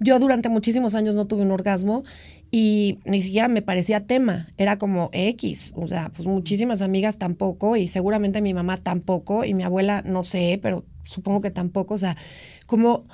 [0.00, 2.02] yo durante muchísimos años no tuve un orgasmo
[2.50, 7.76] y ni siquiera me parecía tema, era como X, o sea, pues muchísimas amigas tampoco
[7.76, 11.98] y seguramente mi mamá tampoco y mi abuela no sé, pero supongo que tampoco, o
[11.98, 12.16] sea,
[12.66, 13.04] como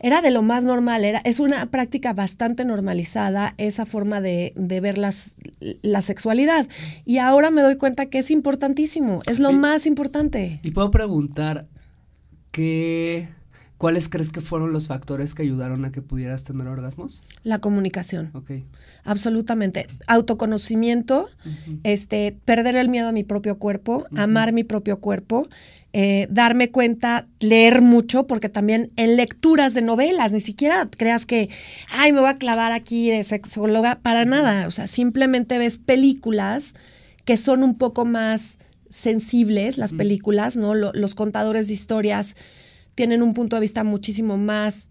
[0.00, 4.80] era de lo más normal, era, es una práctica bastante normalizada esa forma de, de
[4.80, 5.36] ver las,
[5.82, 6.66] la sexualidad
[7.04, 10.60] y ahora me doy cuenta que es importantísimo, es lo más importante.
[10.62, 11.66] Y puedo preguntar,
[12.52, 13.28] ¿qué
[13.78, 17.22] ¿Cuáles crees que fueron los factores que ayudaron a que pudieras tener orgasmos?
[17.44, 18.32] La comunicación.
[18.34, 18.50] Ok.
[19.04, 19.86] Absolutamente.
[20.08, 21.28] Autoconocimiento,
[21.84, 25.48] este, perder el miedo a mi propio cuerpo, amar mi propio cuerpo,
[25.92, 31.48] eh, darme cuenta, leer mucho, porque también en lecturas de novelas, ni siquiera creas que,
[31.90, 34.66] ay, me voy a clavar aquí de sexóloga, para nada.
[34.66, 36.74] O sea, simplemente ves películas
[37.24, 38.58] que son un poco más
[38.90, 40.74] sensibles, las películas, ¿no?
[40.74, 42.36] los contadores de historias
[42.98, 44.90] tienen un punto de vista muchísimo más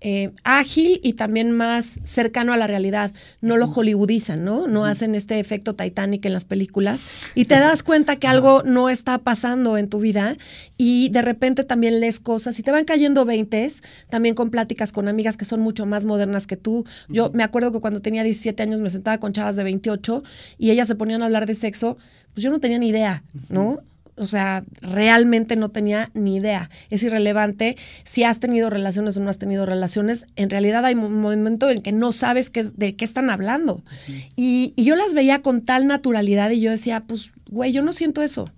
[0.00, 3.12] eh, ágil y también más cercano a la realidad.
[3.40, 4.68] No lo hollywoodizan, ¿no?
[4.68, 8.88] No hacen este efecto Titanic en las películas y te das cuenta que algo no
[8.88, 10.36] está pasando en tu vida
[10.78, 15.08] y de repente también lees cosas y te van cayendo veintes, también con pláticas con
[15.08, 16.84] amigas que son mucho más modernas que tú.
[17.08, 20.22] Yo me acuerdo que cuando tenía 17 años me sentaba con chavas de 28
[20.56, 21.98] y ellas se ponían a hablar de sexo,
[22.32, 23.80] pues yo no tenía ni idea, ¿no?
[24.16, 26.70] O sea, realmente no tenía ni idea.
[26.90, 30.26] Es irrelevante si has tenido relaciones o no has tenido relaciones.
[30.36, 33.82] En realidad hay un momento en que no sabes qué, de qué están hablando.
[34.36, 37.92] y, y, yo las veía con tal naturalidad y yo decía, pues, güey, yo no
[37.92, 38.50] siento eso.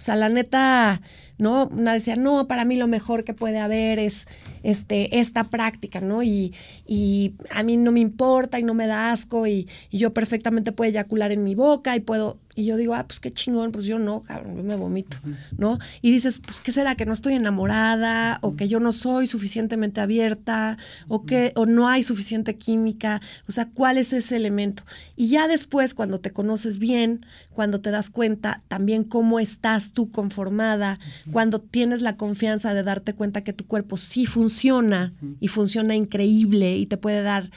[0.00, 1.02] O sea, la neta,
[1.36, 1.66] ¿no?
[1.66, 4.28] Una decía, no, para mí lo mejor que puede haber es
[4.62, 6.22] este, esta práctica, ¿no?
[6.22, 6.54] Y,
[6.86, 10.72] y a mí no me importa y no me da asco y, y yo perfectamente
[10.72, 13.86] puedo eyacular en mi boca y puedo y yo digo, ah, pues qué chingón, pues
[13.86, 15.18] yo no, cabrón, yo me vomito,
[15.56, 15.78] ¿no?
[16.02, 20.00] Y dices, pues qué será, que no estoy enamorada, o que yo no soy suficientemente
[20.00, 24.82] abierta, o que, o no hay suficiente química, o sea, ¿cuál es ese elemento?
[25.16, 30.10] Y ya después, cuando te conoces bien, cuando te das cuenta también cómo estás tú
[30.10, 30.98] conformada,
[31.30, 36.76] cuando tienes la confianza de darte cuenta que tu cuerpo sí funciona y funciona increíble
[36.76, 37.50] y te puede dar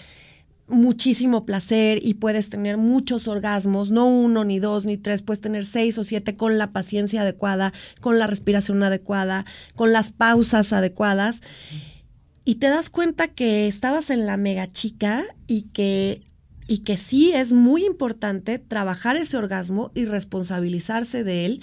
[0.74, 5.66] muchísimo placer y puedes tener muchos orgasmos, no uno, ni dos, ni tres, puedes tener
[5.66, 11.42] seis o siete con la paciencia adecuada, con la respiración adecuada, con las pausas adecuadas.
[12.46, 16.24] Y te das cuenta que estabas en la mega chica y que,
[16.68, 21.62] y que sí es muy importante trabajar ese orgasmo y responsabilizarse de él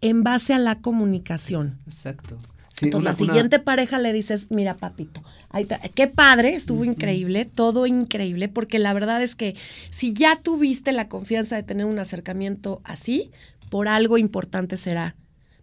[0.00, 1.78] en base a la comunicación.
[1.86, 2.36] Exacto.
[2.80, 5.22] Entonces, la siguiente pareja le dices, mira, papito,
[5.66, 9.56] qué padre, estuvo increíble, todo increíble, porque la verdad es que
[9.90, 13.30] si ya tuviste la confianza de tener un acercamiento así,
[13.70, 15.16] por algo importante será.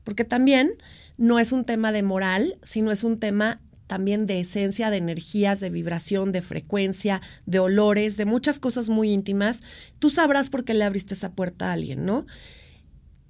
[0.04, 0.72] Porque también
[1.18, 5.60] no es un tema de moral, sino es un tema también de esencia, de energías,
[5.60, 9.64] de vibración, de frecuencia, de olores, de muchas cosas muy íntimas.
[10.00, 12.26] Tú sabrás por qué le abriste esa puerta a alguien, ¿no?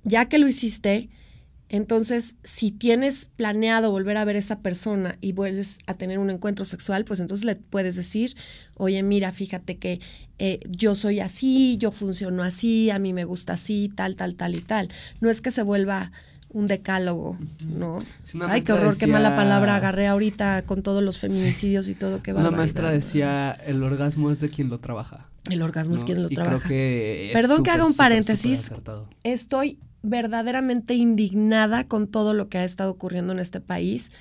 [0.03, 1.09] Ya que lo hiciste,
[1.69, 6.29] entonces, si tienes planeado volver a ver a esa persona y vuelves a tener un
[6.29, 8.35] encuentro sexual, pues entonces le puedes decir,
[8.75, 9.99] oye, mira, fíjate que
[10.37, 14.55] eh, yo soy así, yo funciono así, a mí me gusta así, tal, tal, tal
[14.55, 14.89] y tal.
[15.21, 16.11] No es que se vuelva
[16.49, 18.01] un decálogo, ¿no?
[18.47, 22.31] Ay, qué horror, qué mala palabra agarré ahorita con todos los feminicidios y todo, qué
[22.31, 25.27] Una maestra decía, el orgasmo es de quien lo trabaja.
[25.49, 26.69] El orgasmo es quien lo trabaja.
[26.69, 28.71] Perdón que haga un paréntesis.
[29.23, 34.11] Estoy verdaderamente indignada con todo lo que ha estado ocurriendo en este país.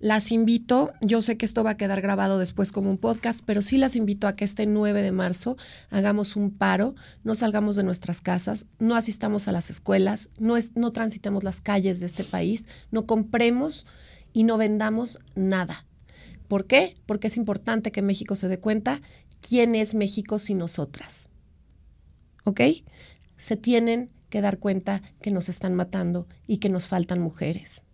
[0.00, 3.60] Las invito, yo sé que esto va a quedar grabado después como un podcast, pero
[3.60, 5.58] sí las invito a que este 9 de marzo
[5.90, 10.74] hagamos un paro, no salgamos de nuestras casas, no asistamos a las escuelas, no, es,
[10.74, 13.86] no transitemos las calles de este país, no compremos
[14.32, 15.84] y no vendamos nada.
[16.48, 16.96] ¿Por qué?
[17.04, 19.02] Porque es importante que México se dé cuenta
[19.46, 21.28] quién es México sin nosotras.
[22.44, 22.60] ¿Ok?
[23.36, 27.84] Se tienen que dar cuenta que nos están matando y que nos faltan mujeres.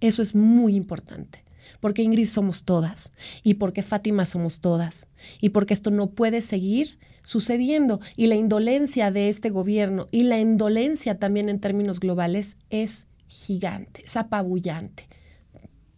[0.00, 1.44] Eso es muy importante.
[1.80, 3.10] porque Ingrid somos todas
[3.42, 5.08] y porque Fátima somos todas
[5.40, 10.38] y porque esto no puede seguir sucediendo y la indolencia de este gobierno y la
[10.38, 15.08] indolencia también en términos globales es gigante, es apabullante.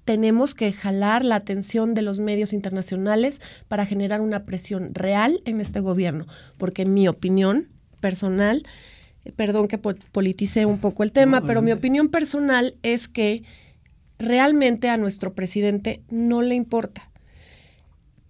[0.05, 5.61] Tenemos que jalar la atención de los medios internacionales para generar una presión real en
[5.61, 6.27] este gobierno,
[6.57, 7.69] porque en mi opinión
[8.01, 8.63] personal,
[9.37, 13.43] perdón que politicé un poco el tema, pero mi opinión personal es que
[14.19, 17.09] realmente a nuestro presidente no le importa.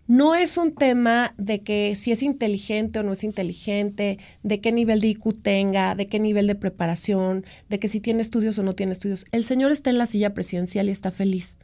[0.06, 4.72] No es un tema de que si es inteligente o no es inteligente, de qué
[4.72, 8.62] nivel de IQ tenga, de qué nivel de preparación, de que si tiene estudios o
[8.62, 9.26] no tiene estudios.
[9.32, 11.58] El señor está en la silla presidencial y está feliz.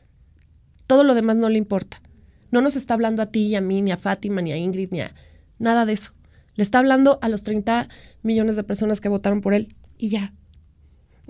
[0.87, 2.03] Todo lo demás no le importa.
[2.51, 4.91] No nos está hablando a ti y a mí, ni a Fátima, ni a Ingrid,
[4.91, 5.15] ni a
[5.59, 6.13] nada de eso.
[6.55, 7.89] Le está hablando a los 30
[8.25, 10.35] millones de personas que votaron por él y ya.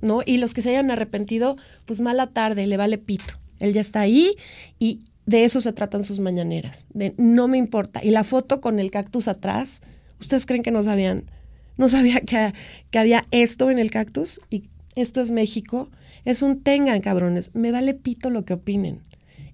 [0.00, 0.22] ¿No?
[0.24, 3.35] Y los que se hayan arrepentido, pues mala tarde, le vale pito.
[3.61, 4.35] Él ya está ahí
[4.78, 8.00] y de eso se tratan sus mañaneras, de no me importa.
[8.02, 9.83] Y la foto con el cactus atrás,
[10.20, 11.30] ¿ustedes creen que no sabían?
[11.76, 12.52] No sabía que,
[12.90, 15.90] que había esto en el cactus y esto es México.
[16.24, 17.50] Es un tengan, cabrones.
[17.54, 19.02] Me vale pito lo que opinen.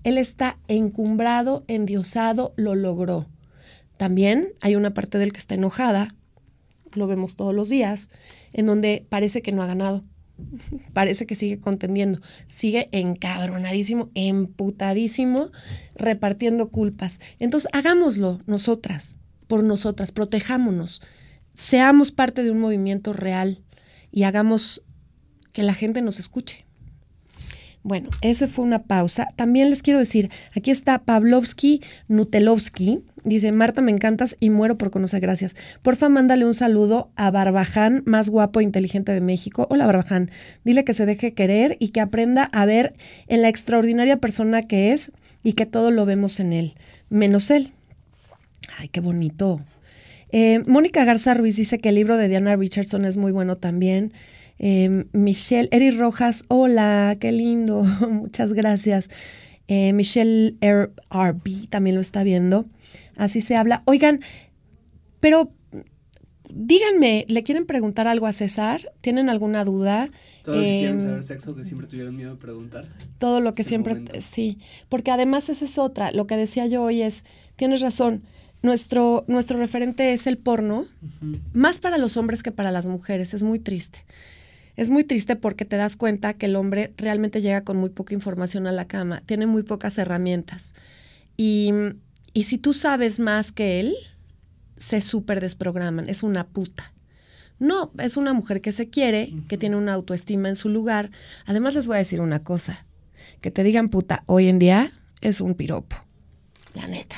[0.05, 3.27] Él está encumbrado, endiosado, lo logró.
[3.97, 6.09] También hay una parte del que está enojada,
[6.95, 8.11] lo vemos todos los días,
[8.53, 10.05] en donde parece que no ha ganado.
[10.93, 15.51] parece que sigue contendiendo, sigue encabronadísimo, emputadísimo,
[15.95, 17.21] repartiendo culpas.
[17.39, 21.03] Entonces, hagámoslo nosotras, por nosotras, protejámonos,
[21.55, 23.63] seamos parte de un movimiento real
[24.13, 24.83] y hagamos
[25.53, 26.67] que la gente nos escuche.
[27.83, 29.27] Bueno, esa fue una pausa.
[29.37, 33.03] También les quiero decir, aquí está Pavlovsky Nutelovsky.
[33.25, 35.57] Dice, Marta, me encantas y muero por conocer, gracias.
[35.83, 39.67] Porfa, mándale un saludo a Barbaján, más guapo e inteligente de México.
[39.71, 40.31] Hola, Barbaján.
[40.63, 42.95] Dile que se deje querer y que aprenda a ver
[43.29, 45.13] en la extraordinaria persona que es
[45.43, 46.75] y que todo lo vemos en él,
[47.09, 47.73] menos él.
[48.79, 49.61] Ay, qué bonito.
[50.33, 54.13] Eh, Mónica Garza Ruiz dice que el libro de Diana Richardson es muy bueno también.
[54.63, 59.09] Eh, Michelle, Eri Rojas, hola, qué lindo, muchas gracias.
[59.69, 62.67] Eh, Michelle RB también lo está viendo.
[63.17, 63.83] Así se habla.
[63.87, 64.21] Oigan,
[65.19, 65.51] pero
[66.53, 68.93] díganme, ¿le quieren preguntar algo a César?
[69.01, 70.11] ¿Tienen alguna duda?
[70.43, 72.87] Todo lo que quieren em, saber sexo que siempre tuvieron miedo de preguntar.
[73.19, 74.59] Todo lo que siempre, sí.
[74.91, 76.13] Porque además esa es otra.
[76.13, 77.25] Lo que decía yo hoy es,
[77.57, 78.25] tienes razón,
[78.63, 80.87] nuestro, nuestro referente es el porno,
[81.55, 83.33] más para los hombres que para las mujeres.
[83.33, 84.05] Es muy triste.
[84.77, 88.15] Es muy triste porque te das cuenta que el hombre realmente llega con muy poca
[88.15, 90.75] información a la cama, tiene muy pocas herramientas.
[91.37, 91.73] Y,
[92.33, 93.95] y si tú sabes más que él,
[94.77, 96.93] se súper desprograman, es una puta.
[97.59, 101.11] No, es una mujer que se quiere, que tiene una autoestima en su lugar.
[101.45, 102.87] Además les voy a decir una cosa,
[103.43, 105.97] que te digan puta hoy en día es un piropo,
[106.75, 107.17] la neta.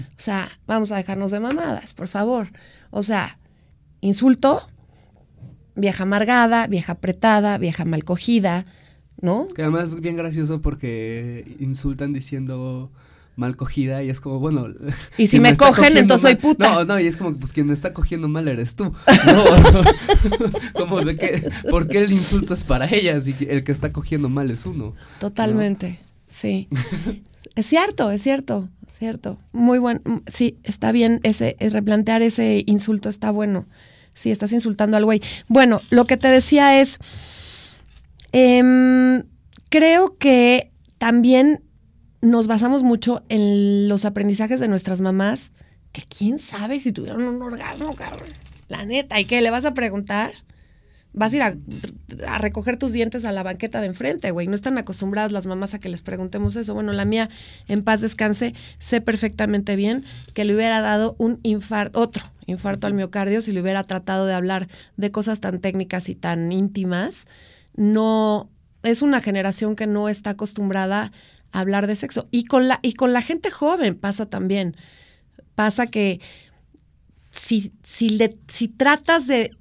[0.00, 2.50] O sea, vamos a dejarnos de mamadas, por favor.
[2.90, 3.38] O sea,
[4.00, 4.60] insulto,
[5.76, 8.66] vieja amargada, vieja apretada, vieja mal cogida,
[9.20, 9.48] ¿no?
[9.54, 12.90] Que además es bien gracioso porque insultan diciendo
[13.36, 14.66] mal cogida y es como, bueno.
[15.18, 16.72] Y si me cogen, entonces soy puta.
[16.72, 18.84] No, no, y es como, pues quien me está cogiendo mal eres tú.
[18.84, 19.44] No,
[20.72, 24.28] como de que, ¿por qué el insulto es para ellas y el que está cogiendo
[24.28, 24.94] mal es uno?
[25.20, 26.68] Totalmente, sí.
[27.54, 29.38] es cierto, es cierto, es cierto.
[29.52, 30.00] Muy bueno,
[30.32, 33.66] sí, está bien ese, es replantear ese insulto está bueno.
[34.16, 35.22] Sí, estás insultando al güey.
[35.46, 36.98] Bueno, lo que te decía es,
[38.32, 39.24] em,
[39.68, 41.62] creo que también
[42.22, 45.52] nos basamos mucho en los aprendizajes de nuestras mamás,
[45.92, 48.28] que quién sabe si tuvieron un orgasmo, cabrón.
[48.68, 49.42] La neta, ¿y qué?
[49.42, 50.32] ¿Le vas a preguntar?
[51.16, 54.48] Vas a ir a, recoger tus dientes a la banqueta de enfrente, güey.
[54.48, 56.74] No están acostumbradas las mamás a que les preguntemos eso.
[56.74, 57.30] Bueno, la mía,
[57.68, 62.92] en paz descanse, sé perfectamente bien que le hubiera dado un infarto, otro, infarto al
[62.92, 67.28] miocardio si le hubiera tratado de hablar de cosas tan técnicas y tan íntimas.
[67.74, 68.50] No,
[68.82, 71.12] es una generación que no está acostumbrada
[71.50, 72.28] a hablar de sexo.
[72.30, 74.76] Y con la, y con la gente joven pasa también.
[75.54, 76.20] Pasa que
[77.30, 79.52] si, si, le, si tratas de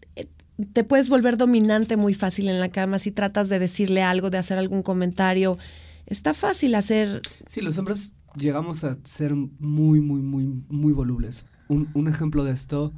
[0.74, 4.38] te puedes volver dominante muy fácil en la cama si tratas de decirle algo, de
[4.38, 5.58] hacer algún comentario.
[6.06, 7.22] Está fácil hacer.
[7.48, 12.94] Sí, los hombres llegamos a ser muy, muy, muy, muy volubles un, ejemplo de esto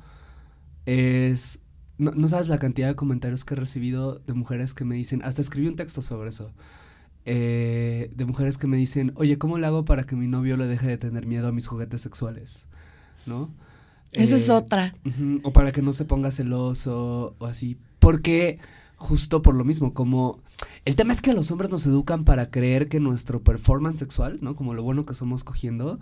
[0.85, 1.63] es,
[1.97, 5.41] no, sabes la cantidad de comentarios que he recibido de mujeres que me dicen, hasta
[5.41, 6.51] escribí un texto sobre eso,
[7.25, 10.67] eh, de mujeres que me dicen, oye, ¿cómo le hago para que mi novio le
[10.67, 12.67] deje de tener miedo a mis juguetes sexuales?
[13.25, 13.53] ¿No?
[14.13, 14.95] Esa es eh, otra.
[15.43, 17.77] o para que no se ponga celoso o así.
[17.99, 18.59] Porque,
[18.95, 20.41] justo por lo mismo, como
[20.85, 24.55] el tema es que los hombres nos educan para creer que nuestro performance sexual, ¿no?
[24.55, 25.99] Como lo bueno que somos cogiendo,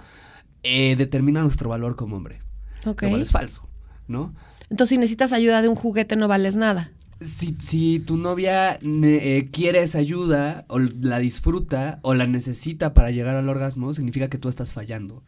[0.64, 2.42] eh, determina nuestro valor como hombre.
[2.86, 3.04] Ok.
[3.04, 3.68] Lo cual es falso,
[4.08, 4.34] ¿no?
[4.70, 6.92] Entonces, si necesitas ayuda de un juguete, no vales nada.
[7.20, 13.12] Si, si tu novia eh, quiere esa ayuda, o la disfruta, o la necesita para
[13.12, 15.24] llegar al orgasmo, significa que tú estás fallando,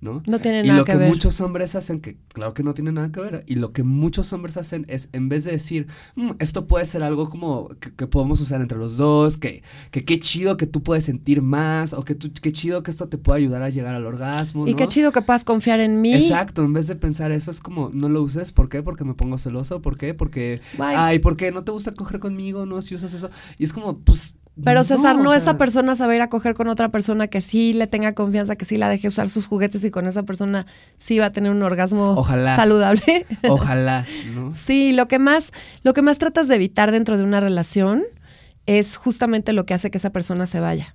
[0.00, 0.22] ¿no?
[0.28, 1.08] No tiene Y nada lo que, que, ver.
[1.08, 4.32] muchos hombres hacen, que claro que no tiene nada que ver, y lo que muchos
[4.32, 5.86] hombres hacen es, en vez de decir,
[6.16, 10.04] "Mm, esto puede ser algo como que, que podemos usar entre los dos, que, que
[10.04, 13.18] qué chido que tú puedes sentir más, o que tú, qué chido que esto te
[13.18, 14.76] puede ayudar a llegar al orgasmo, Y ¿no?
[14.76, 16.14] qué chido que puedas confiar en mí.
[16.14, 18.82] Exacto, en vez de pensar eso es como, no lo uses, ¿por qué?
[18.82, 20.14] Porque me pongo celoso, ¿por qué?
[20.14, 20.96] Porque, Guay.
[20.98, 22.64] ay, ¿por qué no te gusta coger conmigo?
[22.66, 23.30] No, si usas eso.
[23.58, 24.34] Y es como, pues...
[24.64, 27.72] Pero César, no, o esa persona sabe ir a coger con otra persona que sí
[27.72, 30.66] le tenga confianza, que sí la deje usar sus juguetes y con esa persona
[30.98, 32.54] sí va a tener un orgasmo Ojalá.
[32.56, 33.26] saludable.
[33.48, 34.04] Ojalá,
[34.34, 34.52] ¿no?
[34.54, 35.52] Sí, lo que más,
[35.82, 38.02] lo que más tratas de evitar dentro de una relación
[38.66, 40.94] es justamente lo que hace que esa persona se vaya.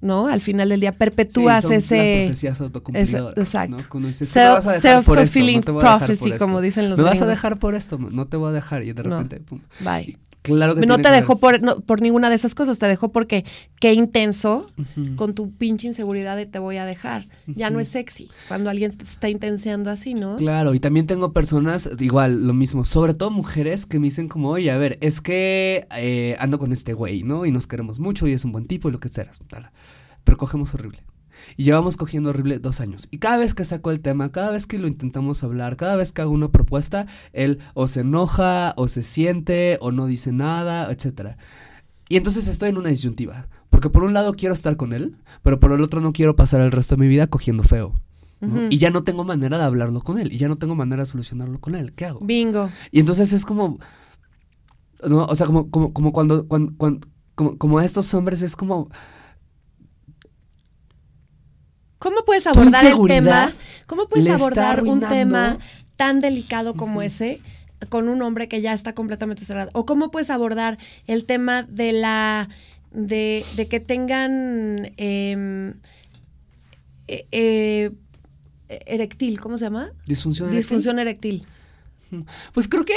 [0.00, 0.26] ¿No?
[0.26, 1.96] Al final del día perpetúas Sí, son ese.
[1.96, 3.76] Las profecías autocumplidoras, exacto.
[3.76, 3.88] ¿no?
[3.88, 6.98] Cuando dices, "Es que me Self- vas a self-fulfilling no a prophecy, como dicen los
[6.98, 8.84] Me vas a dejar por esto, no te voy a dejar.
[8.84, 9.60] Y de repente, pum.
[9.80, 10.18] Bye.
[10.46, 11.14] Claro que No te ver.
[11.20, 13.44] dejó por, no, por ninguna de esas cosas, te dejó porque
[13.80, 14.70] qué intenso
[15.16, 17.26] con tu pinche inseguridad de te voy a dejar.
[17.46, 20.36] Ya no es sexy cuando alguien te está intenseando así, ¿no?
[20.36, 24.50] Claro, y también tengo personas, igual, lo mismo, sobre todo mujeres que me dicen como,
[24.50, 27.44] oye, a ver, es que eh, ando con este güey, ¿no?
[27.44, 29.70] Y nos queremos mucho y es un buen tipo y lo que sea, tal.
[30.24, 31.02] pero cogemos horrible.
[31.56, 33.08] Y llevamos cogiendo horrible dos años.
[33.10, 36.12] Y cada vez que saco el tema, cada vez que lo intentamos hablar, cada vez
[36.12, 40.90] que hago una propuesta, él o se enoja, o se siente, o no dice nada,
[40.90, 41.38] etcétera.
[42.08, 43.48] Y entonces estoy en una disyuntiva.
[43.70, 46.60] Porque por un lado quiero estar con él, pero por el otro no quiero pasar
[46.60, 47.94] el resto de mi vida cogiendo feo.
[48.70, 50.32] Y ya no tengo manera de hablarlo con él.
[50.32, 51.92] Y ya no tengo manera de solucionarlo con él.
[51.94, 52.20] ¿Qué hago?
[52.22, 52.70] Bingo.
[52.92, 53.78] Y entonces es como.
[55.08, 55.24] ¿no?
[55.24, 58.90] O sea, como, como, como cuando, cuando, cuando- como, como a estos hombres es como.
[61.98, 63.52] ¿Cómo puedes abordar el tema?
[63.86, 65.58] ¿Cómo puedes abordar un tema
[65.96, 67.40] tan delicado como ese
[67.88, 69.70] con un hombre que ya está completamente cerrado?
[69.74, 72.48] ¿O cómo puedes abordar el tema de la
[72.92, 75.74] de, de que tengan eh,
[77.08, 77.90] eh,
[78.68, 79.92] erectil, ¿cómo se llama?
[80.06, 80.48] Disfunción.
[80.48, 80.62] eréctil?
[80.62, 81.46] Disfunción erectil.
[82.52, 82.94] Pues creo que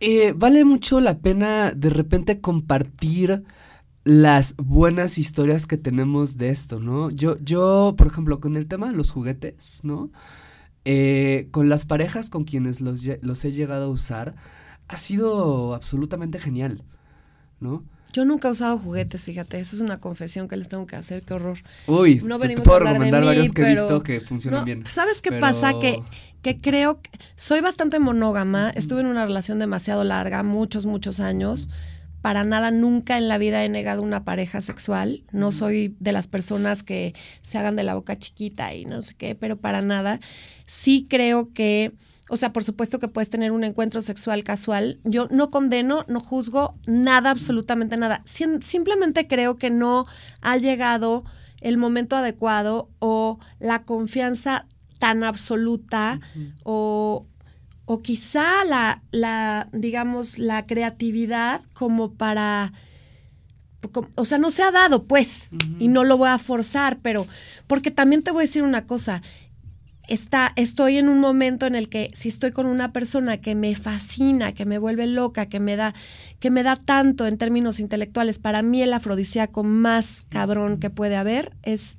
[0.00, 3.44] eh, vale mucho la pena de repente compartir
[4.06, 7.10] las buenas historias que tenemos de esto, ¿no?
[7.10, 10.10] Yo, yo, por ejemplo, con el tema de los juguetes, ¿no?
[10.84, 14.36] Eh, con las parejas con quienes los, los he llegado a usar,
[14.86, 16.84] ha sido absolutamente genial,
[17.58, 17.82] ¿no?
[18.12, 21.22] Yo nunca he usado juguetes, fíjate, esa es una confesión que les tengo que hacer,
[21.24, 21.58] qué horror.
[21.88, 24.20] Uy, No te- te, venimos a puedo de recomendar mí, varios que he visto que
[24.20, 24.84] funcionan No, bien.
[24.88, 25.72] ¿Sabes qué pero- pasa?
[25.80, 26.00] Que,
[26.42, 28.70] que creo que soy bastante monógama.
[28.70, 31.68] Estuve en una relación demasiado larga, muchos, muchos años.
[32.26, 35.22] Para nada, nunca en la vida he negado una pareja sexual.
[35.30, 39.14] No soy de las personas que se hagan de la boca chiquita y no sé
[39.14, 40.18] qué, pero para nada.
[40.66, 41.92] Sí creo que,
[42.28, 44.98] o sea, por supuesto que puedes tener un encuentro sexual casual.
[45.04, 48.22] Yo no condeno, no juzgo nada, absolutamente nada.
[48.24, 50.06] Sim- simplemente creo que no
[50.40, 51.24] ha llegado
[51.60, 54.66] el momento adecuado o la confianza
[54.98, 56.18] tan absoluta
[56.64, 57.24] o,
[57.86, 62.72] o quizá la, la, digamos, la creatividad como para,
[64.16, 67.26] o sea, no se ha dado, pues, y no lo voy a forzar, pero,
[67.68, 69.22] porque también te voy a decir una cosa,
[70.08, 73.74] está, estoy en un momento en el que si estoy con una persona que me
[73.76, 75.94] fascina, que me vuelve loca, que me da,
[76.40, 81.14] que me da tanto en términos intelectuales, para mí el afrodisíaco más cabrón que puede
[81.14, 81.98] haber es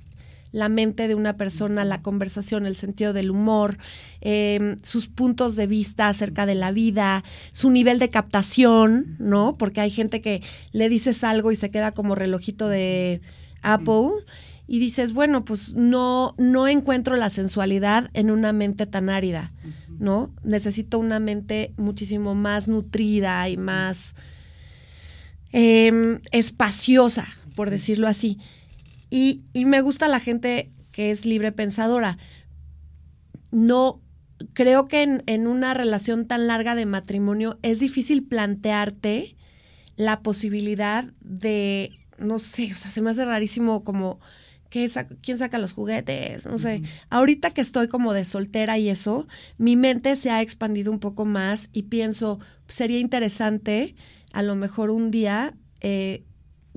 [0.52, 3.78] la mente de una persona, la conversación, el sentido del humor,
[4.22, 7.24] eh, sus puntos de vista acerca de la vida,
[7.54, 9.58] su nivel de captación, ¿no?
[9.58, 10.42] Porque hay gente que
[10.72, 13.22] le dices algo y se queda como relojito de
[13.62, 14.10] Apple
[14.68, 19.54] y dices, bueno, pues no, no encuentro la sensualidad en una mente tan árida,
[19.98, 20.34] ¿no?
[20.44, 24.16] Necesito una mente muchísimo más nutrida y más
[25.54, 27.26] em, espaciosa,
[27.56, 28.40] por decirlo así.
[29.10, 32.18] Y, y me gusta la gente que es libre pensadora.
[33.52, 34.02] No,
[34.54, 39.36] creo que en, en una relación tan larga de matrimonio es difícil plantearte
[39.96, 44.20] la posibilidad de, no sé, o sea, se me hace rarísimo como,
[44.70, 44.88] ¿qué
[45.22, 46.46] ¿quién saca los juguetes?
[46.46, 46.84] No sé.
[47.10, 49.28] Ahorita que estoy como de soltera y eso,
[49.58, 53.96] mi mente se ha expandido un poco más y pienso, sería interesante
[54.34, 56.24] a lo mejor un día eh,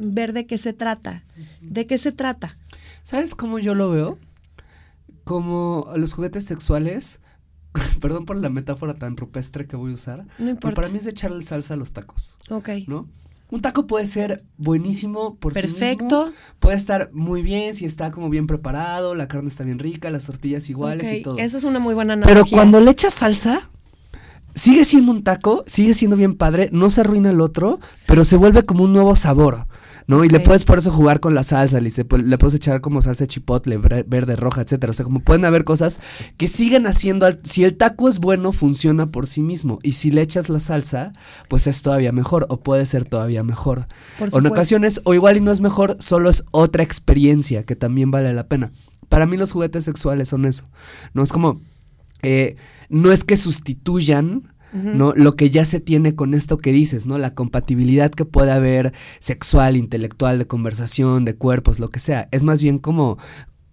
[0.00, 1.24] ver de qué se trata.
[1.60, 2.56] ¿De qué se trata?
[3.02, 4.18] ¿Sabes cómo yo lo veo?
[5.24, 7.20] Como los juguetes sexuales,
[8.00, 10.26] perdón por la metáfora tan rupestre que voy a usar.
[10.38, 10.60] No importa.
[10.60, 12.38] Pero para mí es echarle salsa a los tacos.
[12.48, 12.70] Ok.
[12.86, 13.08] ¿No?
[13.50, 16.26] Un taco puede ser buenísimo por Perfecto.
[16.26, 16.38] sí mismo.
[16.60, 20.26] Puede estar muy bien si está como bien preparado, la carne está bien rica, las
[20.26, 21.36] tortillas iguales y todo.
[21.36, 22.44] Esa es una muy buena analogía.
[22.44, 23.68] Pero cuando le echas salsa,
[24.54, 28.36] sigue siendo un taco, sigue siendo bien padre, no se arruina el otro, pero se
[28.36, 29.66] vuelve como un nuevo sabor.
[30.10, 30.24] ¿No?
[30.24, 33.28] Y le puedes por eso jugar con la salsa, le, le puedes echar como salsa
[33.28, 34.90] chipotle, verde, roja, etcétera.
[34.90, 36.00] O sea, como pueden haber cosas
[36.36, 39.78] que siguen haciendo, si el taco es bueno, funciona por sí mismo.
[39.84, 41.12] Y si le echas la salsa,
[41.48, 43.84] pues es todavía mejor, o puede ser todavía mejor.
[44.18, 48.10] o en ocasiones, o igual y no es mejor, solo es otra experiencia que también
[48.10, 48.72] vale la pena.
[49.08, 50.64] Para mí los juguetes sexuales son eso.
[51.14, 51.60] No es como,
[52.22, 52.56] eh,
[52.88, 55.12] no es que sustituyan ¿no?
[55.14, 57.18] Lo que ya se tiene con esto que dices, ¿no?
[57.18, 62.28] La compatibilidad que puede haber sexual, intelectual, de conversación, de cuerpos, lo que sea.
[62.30, 63.18] Es más bien como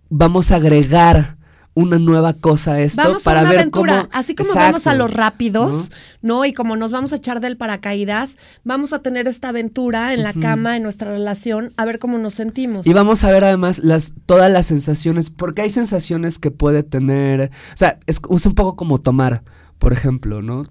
[0.10, 1.38] vamos a agregar
[1.78, 4.10] una nueva cosa a esto vamos para a una ver aventura.
[4.12, 5.91] Así como vamos a los rápidos,
[6.24, 6.43] ¿no?
[6.43, 10.34] Y como nos vamos a echar del paracaídas, vamos a tener esta aventura en la
[10.34, 12.88] cama, en nuestra relación, a ver cómo nos sentimos.
[12.88, 17.52] Y vamos a ver además las, todas las sensaciones, porque hay sensaciones que puede tener,
[17.52, 19.43] o sea, es, es un poco como tomar
[19.80, 20.65] por ejemplo, ¿no?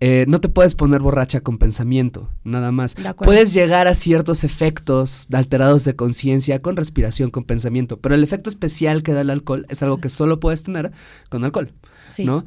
[0.00, 2.94] Eh, no te puedes poner borracha con pensamiento, nada más.
[3.16, 8.50] Puedes llegar a ciertos efectos alterados de conciencia con respiración, con pensamiento, pero el efecto
[8.50, 10.92] especial que da el alcohol es algo que solo puedes tener
[11.30, 11.72] con alcohol,
[12.24, 12.44] ¿no?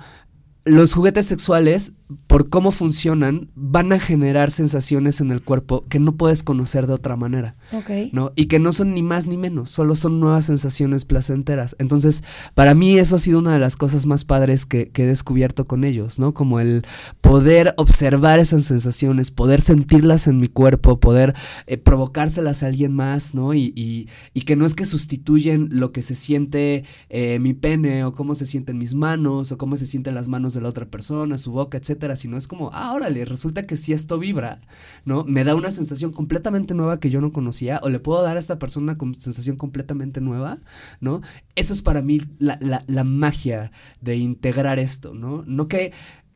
[0.68, 1.94] Los juguetes sexuales
[2.28, 6.94] por cómo funcionan, van a generar sensaciones en el cuerpo que no puedes conocer de
[6.94, 7.56] otra manera.
[7.74, 7.90] Ok.
[8.14, 8.32] ¿No?
[8.36, 11.76] Y que no son ni más ni menos, solo son nuevas sensaciones placenteras.
[11.80, 15.66] Entonces, para mí eso ha sido una de las cosas más padres que, he descubierto
[15.66, 16.34] con ellos, ¿no?
[16.34, 16.84] Como el
[17.22, 21.36] poder observar esas sensaciones, poder sentirlas en mi cuerpo, poder
[21.68, 23.54] eh, provocárselas a alguien más, ¿no?
[23.54, 28.06] Y, y, y, que no es que sustituyen lo que se siente eh, mi pene
[28.06, 30.86] o cómo se sienten mis manos o cómo se sienten las manos de la otra
[30.86, 34.62] persona, su boca, etc sino es como, ah, órale, resulta que si esto vibra,
[35.06, 35.24] ¿no?
[35.24, 38.40] Me da una sensación completamente nueva que yo no conocía, o le puedo dar a
[38.40, 40.60] esta persona una sensación completamente nueva,
[41.00, 41.22] ¿no?
[41.56, 45.44] Eso es para mí la, la, magia de integrar esto, ¿no?
[45.48, 45.94] No que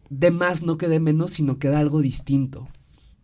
[0.10, 2.68] de más, no que de menos, sino que da algo distinto,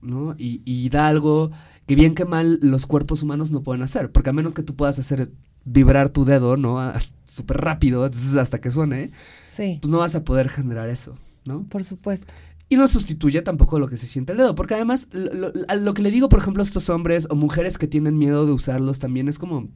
[0.01, 0.35] ¿no?
[0.37, 1.51] Y, y da algo
[1.85, 4.75] que bien que mal los cuerpos humanos no pueden hacer, porque a menos que tú
[4.75, 5.31] puedas hacer
[5.67, 6.77] vibrar tu dedo, ¿no?
[7.25, 9.11] Súper rápido, hasta que suene,
[9.57, 9.79] sí.
[9.81, 11.15] pues no vas a poder generar eso.
[11.47, 11.63] ¿no?
[11.67, 12.33] Por supuesto.
[12.69, 16.01] Y no sustituye tampoco lo que se siente el dedo, porque además lo, lo, que
[16.01, 19.29] le digo, por ejemplo, a estos hombres o mujeres que tienen miedo de usarlos también
[19.29, 19.69] es como,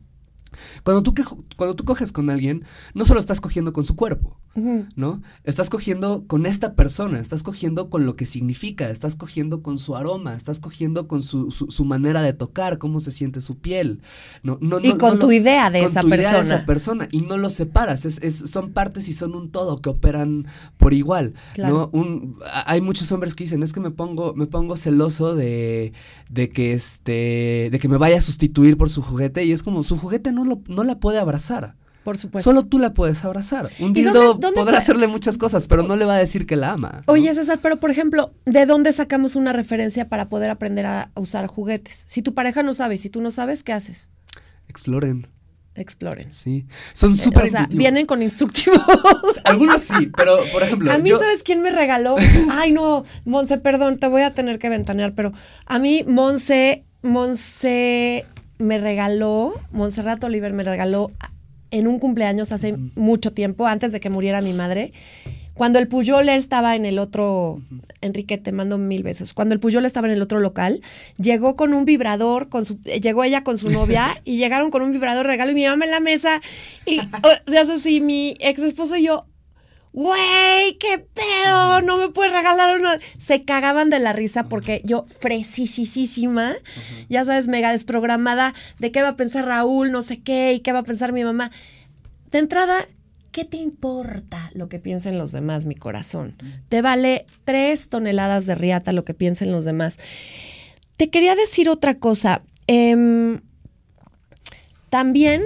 [0.84, 1.16] cuando tú,
[1.56, 5.22] cuando tú coges con alguien, no solo estás cogiendo con su cuerpo, ¿no?
[5.44, 9.96] Estás cogiendo con esta persona, estás cogiendo con lo que significa, estás cogiendo con su
[9.96, 14.02] aroma, estás cogiendo con su, su, manera de tocar, cómo se siente su piel.
[14.44, 16.40] No, no, y con tu idea de esa persona.
[16.40, 17.08] esa persona.
[17.12, 20.48] Y no los separas, es, es, son partes y son un todo que operan
[20.78, 21.34] por igual.
[21.58, 21.90] ¿no?
[21.94, 25.94] Un, hay muchos hombres que dicen, es que me pongo, me pongo celoso de,
[26.30, 29.46] de que este, de que me vaya a sustituir por su juguete.
[29.46, 31.76] Y es como, su juguete no, lo, no la puede abrazar.
[32.04, 32.50] Por supuesto.
[32.50, 33.70] Solo tú la puedes abrazar.
[33.80, 37.02] Un dildo podrá hacerle muchas cosas, pero no le va a decir que la ama.
[37.08, 41.46] Oye, César, pero por ejemplo, ¿de dónde sacamos una referencia para poder aprender a usar
[41.48, 42.06] juguetes?
[42.08, 44.10] Si tu pareja no sabe, si tú no sabes, ¿qué haces?
[44.68, 45.28] Exploren.
[45.76, 46.30] Exploren.
[46.32, 46.66] Sí.
[46.94, 47.44] Son súper.
[47.44, 48.82] O sea, vienen con instructivos.
[49.46, 50.92] Algunos sí, pero por ejemplo.
[50.92, 52.16] A mí, ¿sabes quién me regaló?
[52.52, 55.32] Ay, no, Monse, perdón, te voy a tener que ventanear, pero
[55.66, 58.26] a mí, Monse, Monse
[58.58, 61.12] me regaló, Montserrat Oliver me regaló
[61.72, 64.94] en un cumpleaños hace mucho tiempo, antes de que muriera mi madre.
[65.54, 67.62] Cuando el Puyol estaba en el otro,
[68.00, 69.34] Enrique, te mando mil besos.
[69.34, 70.82] Cuando el Puyol estaba en el otro local,
[71.18, 74.92] llegó con un vibrador, con su, llegó ella con su novia y llegaron con un
[74.92, 76.42] vibrador regalo y mi mamá en la mesa
[76.86, 77.00] y
[77.48, 79.26] ya sé si mi ex esposo y yo,
[79.94, 82.90] güey, qué pedo, no me puedes regalar uno.
[83.20, 86.54] Se cagaban de la risa porque yo, fresisísima,
[87.10, 90.72] ya sabes, mega desprogramada de qué va a pensar Raúl, no sé qué, y qué
[90.72, 91.52] va a pensar mi mamá.
[92.32, 92.88] De entrada,
[93.32, 96.36] ¿qué te importa lo que piensen los demás, mi corazón?
[96.70, 99.98] Te vale tres toneladas de riata lo que piensen los demás.
[100.96, 102.44] Te quería decir otra cosa.
[102.68, 103.42] Em,
[104.90, 105.42] también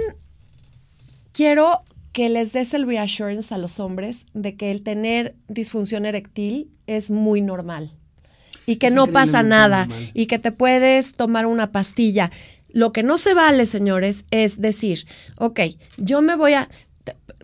[1.32, 1.82] quiero
[2.16, 7.10] que les des el reassurance a los hombres de que el tener disfunción eréctil es
[7.10, 7.92] muy normal
[8.64, 12.30] y que no pasa nada y que te puedes tomar una pastilla.
[12.70, 15.06] Lo que no se vale, señores, es decir,
[15.36, 15.60] ok,
[15.98, 16.70] yo me voy a...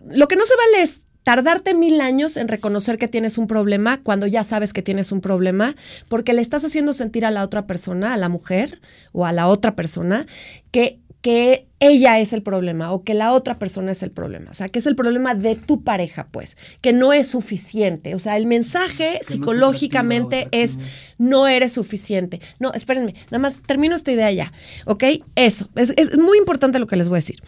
[0.07, 4.01] Lo que no se vale es tardarte mil años en reconocer que tienes un problema
[4.01, 5.75] cuando ya sabes que tienes un problema,
[6.09, 9.47] porque le estás haciendo sentir a la otra persona, a la mujer o a la
[9.47, 10.25] otra persona,
[10.71, 14.51] que que ella es el problema o que la otra persona es el problema.
[14.51, 18.13] O sea, que es el problema de tu pareja, pues, que no es suficiente.
[18.13, 20.79] O sea, el mensaje psicológicamente es,
[21.17, 22.41] no eres suficiente.
[22.59, 24.51] No, espérenme, nada más termino esta idea ya,
[24.85, 25.03] ¿ok?
[25.35, 27.41] Eso, es, es muy importante lo que les voy a decir.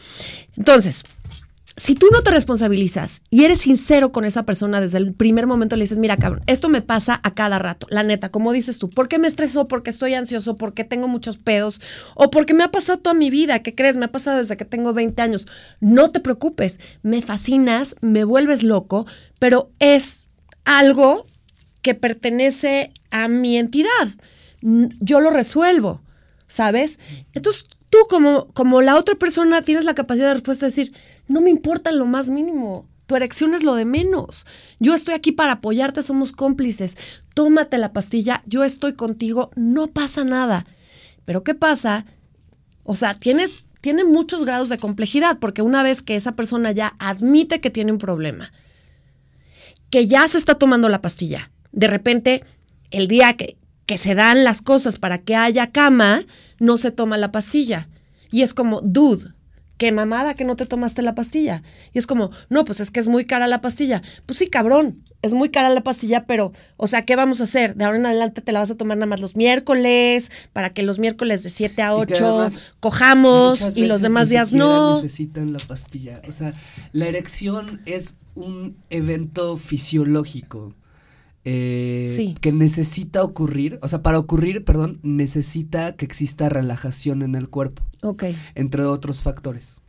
[0.55, 1.03] Entonces,
[1.78, 5.76] si tú no te responsabilizas y eres sincero con esa persona desde el primer momento,
[5.76, 8.89] le dices, mira, cabrón, esto me pasa a cada rato, la neta, como dices tú,
[8.89, 9.67] ¿por qué me estresó?
[9.67, 10.55] ¿Por qué estoy ansioso?
[10.55, 11.82] ¿Por qué tengo muchos pedos?
[12.15, 13.59] ¿O porque me ha pasado toda mi vida?
[13.59, 13.97] ¿Qué crees?
[13.97, 15.47] Me ha pasado desde que tengo 20 años.
[15.82, 19.05] No te preocupes, me fascinas, me vuelves loco,
[19.39, 20.26] pero es
[20.63, 21.26] algo
[21.82, 24.07] que pertenece a mi entidad.
[24.61, 26.01] Yo lo resuelvo,
[26.47, 26.99] ¿sabes?
[27.34, 30.93] Entonces, tú como, como la otra persona tienes la capacidad de respuesta de decir,
[31.27, 32.88] no me importa lo más mínimo.
[33.07, 34.47] Tu erección es lo de menos.
[34.79, 36.97] Yo estoy aquí para apoyarte, somos cómplices.
[37.33, 40.65] Tómate la pastilla, yo estoy contigo, no pasa nada.
[41.25, 42.05] Pero ¿qué pasa?
[42.83, 43.47] O sea, tiene,
[44.05, 47.97] muchos grados de complejidad, porque una vez que esa persona ya admite que tiene un
[47.97, 48.51] problema,
[49.89, 52.43] que ya se está tomando la pastilla, de repente,
[52.91, 56.23] el día que, que se dan las cosas para que haya cama,
[56.60, 57.89] no se toma la pastilla.
[58.32, 59.36] Y es como, dude,
[59.78, 61.64] qué mamada que no te tomaste la pastilla.
[61.93, 64.01] Y es como, no, pues es que es muy cara la pastilla.
[64.26, 67.76] Pues sí, cabrón, es muy cara la pastilla, pero, o sea, ¿qué vamos a hacer?
[67.76, 70.84] De ahora en adelante te la vas a tomar nada más los miércoles, para que
[70.84, 72.47] los miércoles de 7 a 8
[72.80, 74.95] cojamos y los demás días no.
[74.95, 76.22] necesitan la pastilla.
[76.28, 76.53] O sea,
[76.91, 80.74] la erección es un evento fisiológico.
[81.48, 87.50] Eh, que necesita ocurrir, o sea, para ocurrir, perdón, necesita que exista relajación en el
[87.50, 87.84] cuerpo.
[88.02, 88.24] Ok.
[88.56, 89.82] Entre otros factores.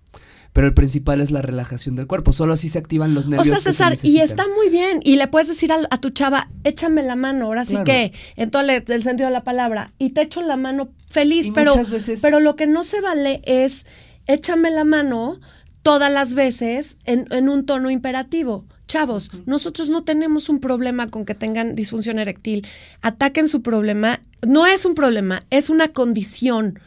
[0.53, 2.33] Pero el principal es la relajación del cuerpo.
[2.33, 3.49] Solo así se activan los nervios.
[3.49, 5.01] O sea, César, y está muy bien.
[5.03, 8.63] Y le puedes decir a, tu chava, échame la mano, ahora sí que, en todo
[8.63, 9.91] el, sentido de la palabra.
[9.99, 11.75] Y te echo la mano feliz, pero,
[12.23, 13.85] pero lo que no se vale es
[14.27, 15.41] échame la mano
[15.83, 18.67] todas las veces en, en un tono imperativo.
[18.87, 22.67] Chavos, nosotros no tenemos un problema con que tengan disfunción eréctil.
[23.03, 24.21] Ataquen su problema.
[24.47, 26.79] No es un problema, es una condición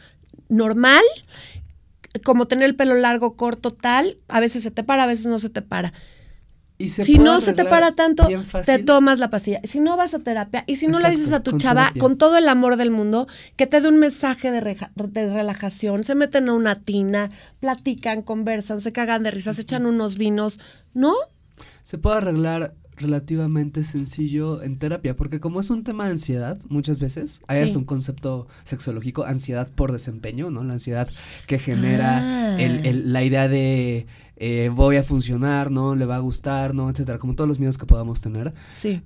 [0.48, 1.02] normal,
[2.24, 4.16] como tener el pelo largo, corto, tal.
[4.28, 5.92] A veces se te para, a veces no se te para.
[6.78, 8.26] si no se te para tanto,
[8.64, 9.60] te tomas la pastilla.
[9.64, 12.38] Si no vas a terapia y si no le dices a tu chava con todo
[12.38, 16.54] el amor del mundo que te dé un mensaje de, de, relajación, se meten a
[16.54, 17.30] una tina,
[17.60, 20.58] platican, conversan, se cagan de risas, se echan unos vinos,
[20.94, 21.14] ¿no?
[21.82, 27.00] Se puede arreglar relativamente sencillo en terapia, porque como es un tema de ansiedad, muchas
[27.00, 30.62] veces hay hasta un concepto sexológico, ansiedad por desempeño, ¿no?
[30.62, 31.08] La ansiedad
[31.46, 33.02] que genera el, ah.
[33.06, 34.06] la idea de
[34.36, 35.94] eh, voy a funcionar, ¿no?
[35.94, 36.90] Le va a gustar, ¿no?
[36.90, 38.54] Etcétera, como todos los miedos que podamos tener.
[38.70, 39.02] Sí.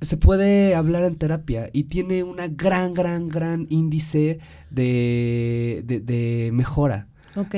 [0.00, 4.38] Se puede hablar en terapia y tiene una gran, gran, gran índice
[4.70, 7.08] de, de, de mejora.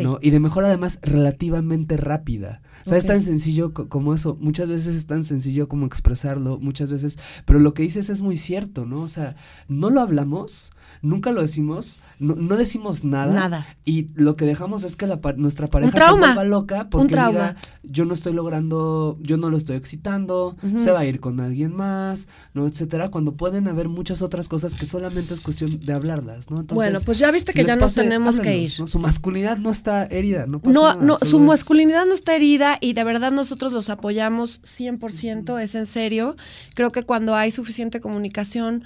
[0.02, 0.18] ¿No?
[0.20, 2.62] Y de mejora además relativamente rápida.
[2.84, 4.36] O sea, es tan sencillo como eso.
[4.40, 7.18] Muchas veces es tan sencillo como expresarlo, muchas veces.
[7.44, 9.02] Pero lo que dices es muy cierto, ¿no?
[9.02, 9.36] O sea,
[9.68, 10.72] no lo hablamos,
[11.02, 13.32] nunca lo decimos, no, decimos nada.
[13.32, 13.76] Nada.
[13.84, 18.04] Y lo que dejamos es que la, nuestra pareja se vuelva loca porque diga, yo
[18.04, 22.28] no estoy logrando, yo no lo estoy excitando, se va a ir con alguien más,
[22.54, 22.66] ¿no?
[22.66, 23.10] Etcétera.
[23.10, 26.64] Cuando pueden haber muchas otras cosas que solamente es cuestión de hablarlas, ¿no?
[26.74, 28.70] bueno, pues ya viste que ya nos tenemos que ir.
[28.70, 33.04] Su masculinidad no está herida, no No, no, su masculinidad no está herida y de
[33.04, 36.36] verdad nosotros los apoyamos 100%, es en serio.
[36.74, 38.84] Creo que cuando hay suficiente comunicación,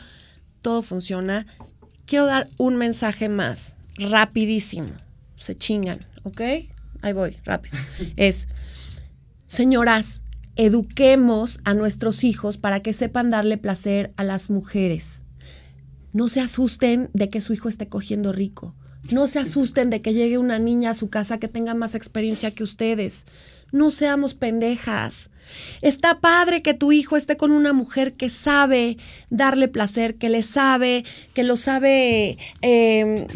[0.63, 1.47] todo funciona.
[2.07, 4.89] Quiero dar un mensaje más, rapidísimo.
[5.37, 6.41] Se chingan, ¿ok?
[7.03, 7.77] Ahí voy, rápido.
[8.17, 8.49] Es,
[9.47, 10.23] señoras,
[10.57, 15.25] eduquemos a nuestros hijos para que sepan darle placer a las mujeres.
[16.13, 18.75] No se asusten de que su hijo esté cogiendo rico.
[19.11, 22.53] No se asusten de que llegue una niña a su casa que tenga más experiencia
[22.53, 23.27] que ustedes.
[23.75, 25.33] No seamos pendejas.
[25.83, 28.99] Está padre que tu hijo esté con una mujer que sabe
[29.31, 31.05] darle placer, que le sabe,
[31.35, 33.27] que lo sabe em,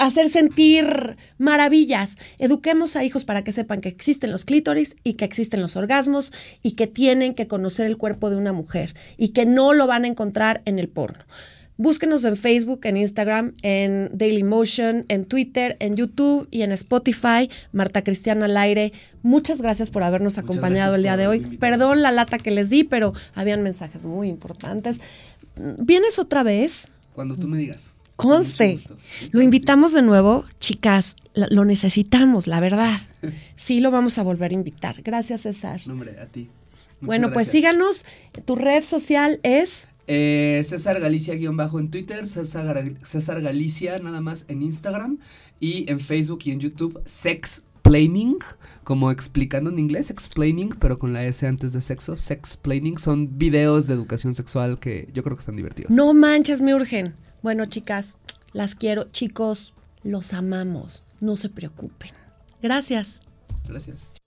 [0.00, 2.18] hacer sentir maravillas.
[2.40, 6.32] Eduquemos a hijos para que sepan que existen los clítoris y que existen los orgasmos
[6.64, 10.02] y que tienen que conocer el cuerpo de una mujer y que no lo van
[10.02, 11.24] a encontrar en el porno.
[11.80, 17.48] Búsquenos en Facebook, en Instagram, en Dailymotion, en Twitter, en YouTube y en Spotify.
[17.70, 18.92] Marta Cristiana al aire.
[19.22, 21.38] Muchas gracias por habernos acompañado el día de hoy.
[21.38, 25.00] Perdón la lata que les di, pero habían mensajes muy importantes.
[25.78, 26.88] ¿Vienes otra vez?
[27.12, 27.94] Cuando tú me digas.
[28.16, 28.76] Conste.
[29.30, 31.14] Lo invitamos de nuevo, chicas.
[31.34, 32.98] Lo necesitamos, la verdad.
[33.56, 35.02] Sí, lo vamos a volver a invitar.
[35.02, 35.80] Gracias, César.
[35.86, 36.48] Nombre, a ti.
[37.00, 38.04] bueno, pues síganos.
[38.44, 44.20] Tu red social es Eh, César Galicia guion bajo en Twitter, César, César Galicia nada
[44.20, 45.18] más en Instagram
[45.60, 48.36] y en Facebook y en YouTube Sex explaining,
[48.84, 53.86] como explicando en inglés, explaining, pero con la S antes de sexo, sexplaining, son videos
[53.86, 55.90] de educación sexual que yo creo que están divertidos.
[55.90, 57.14] No manches, me urgen.
[57.42, 58.18] Bueno, chicas,
[58.52, 59.04] las quiero.
[59.04, 61.04] Chicos, los amamos.
[61.20, 62.10] No se preocupen.
[62.60, 63.20] Gracias.
[63.66, 64.17] Gracias.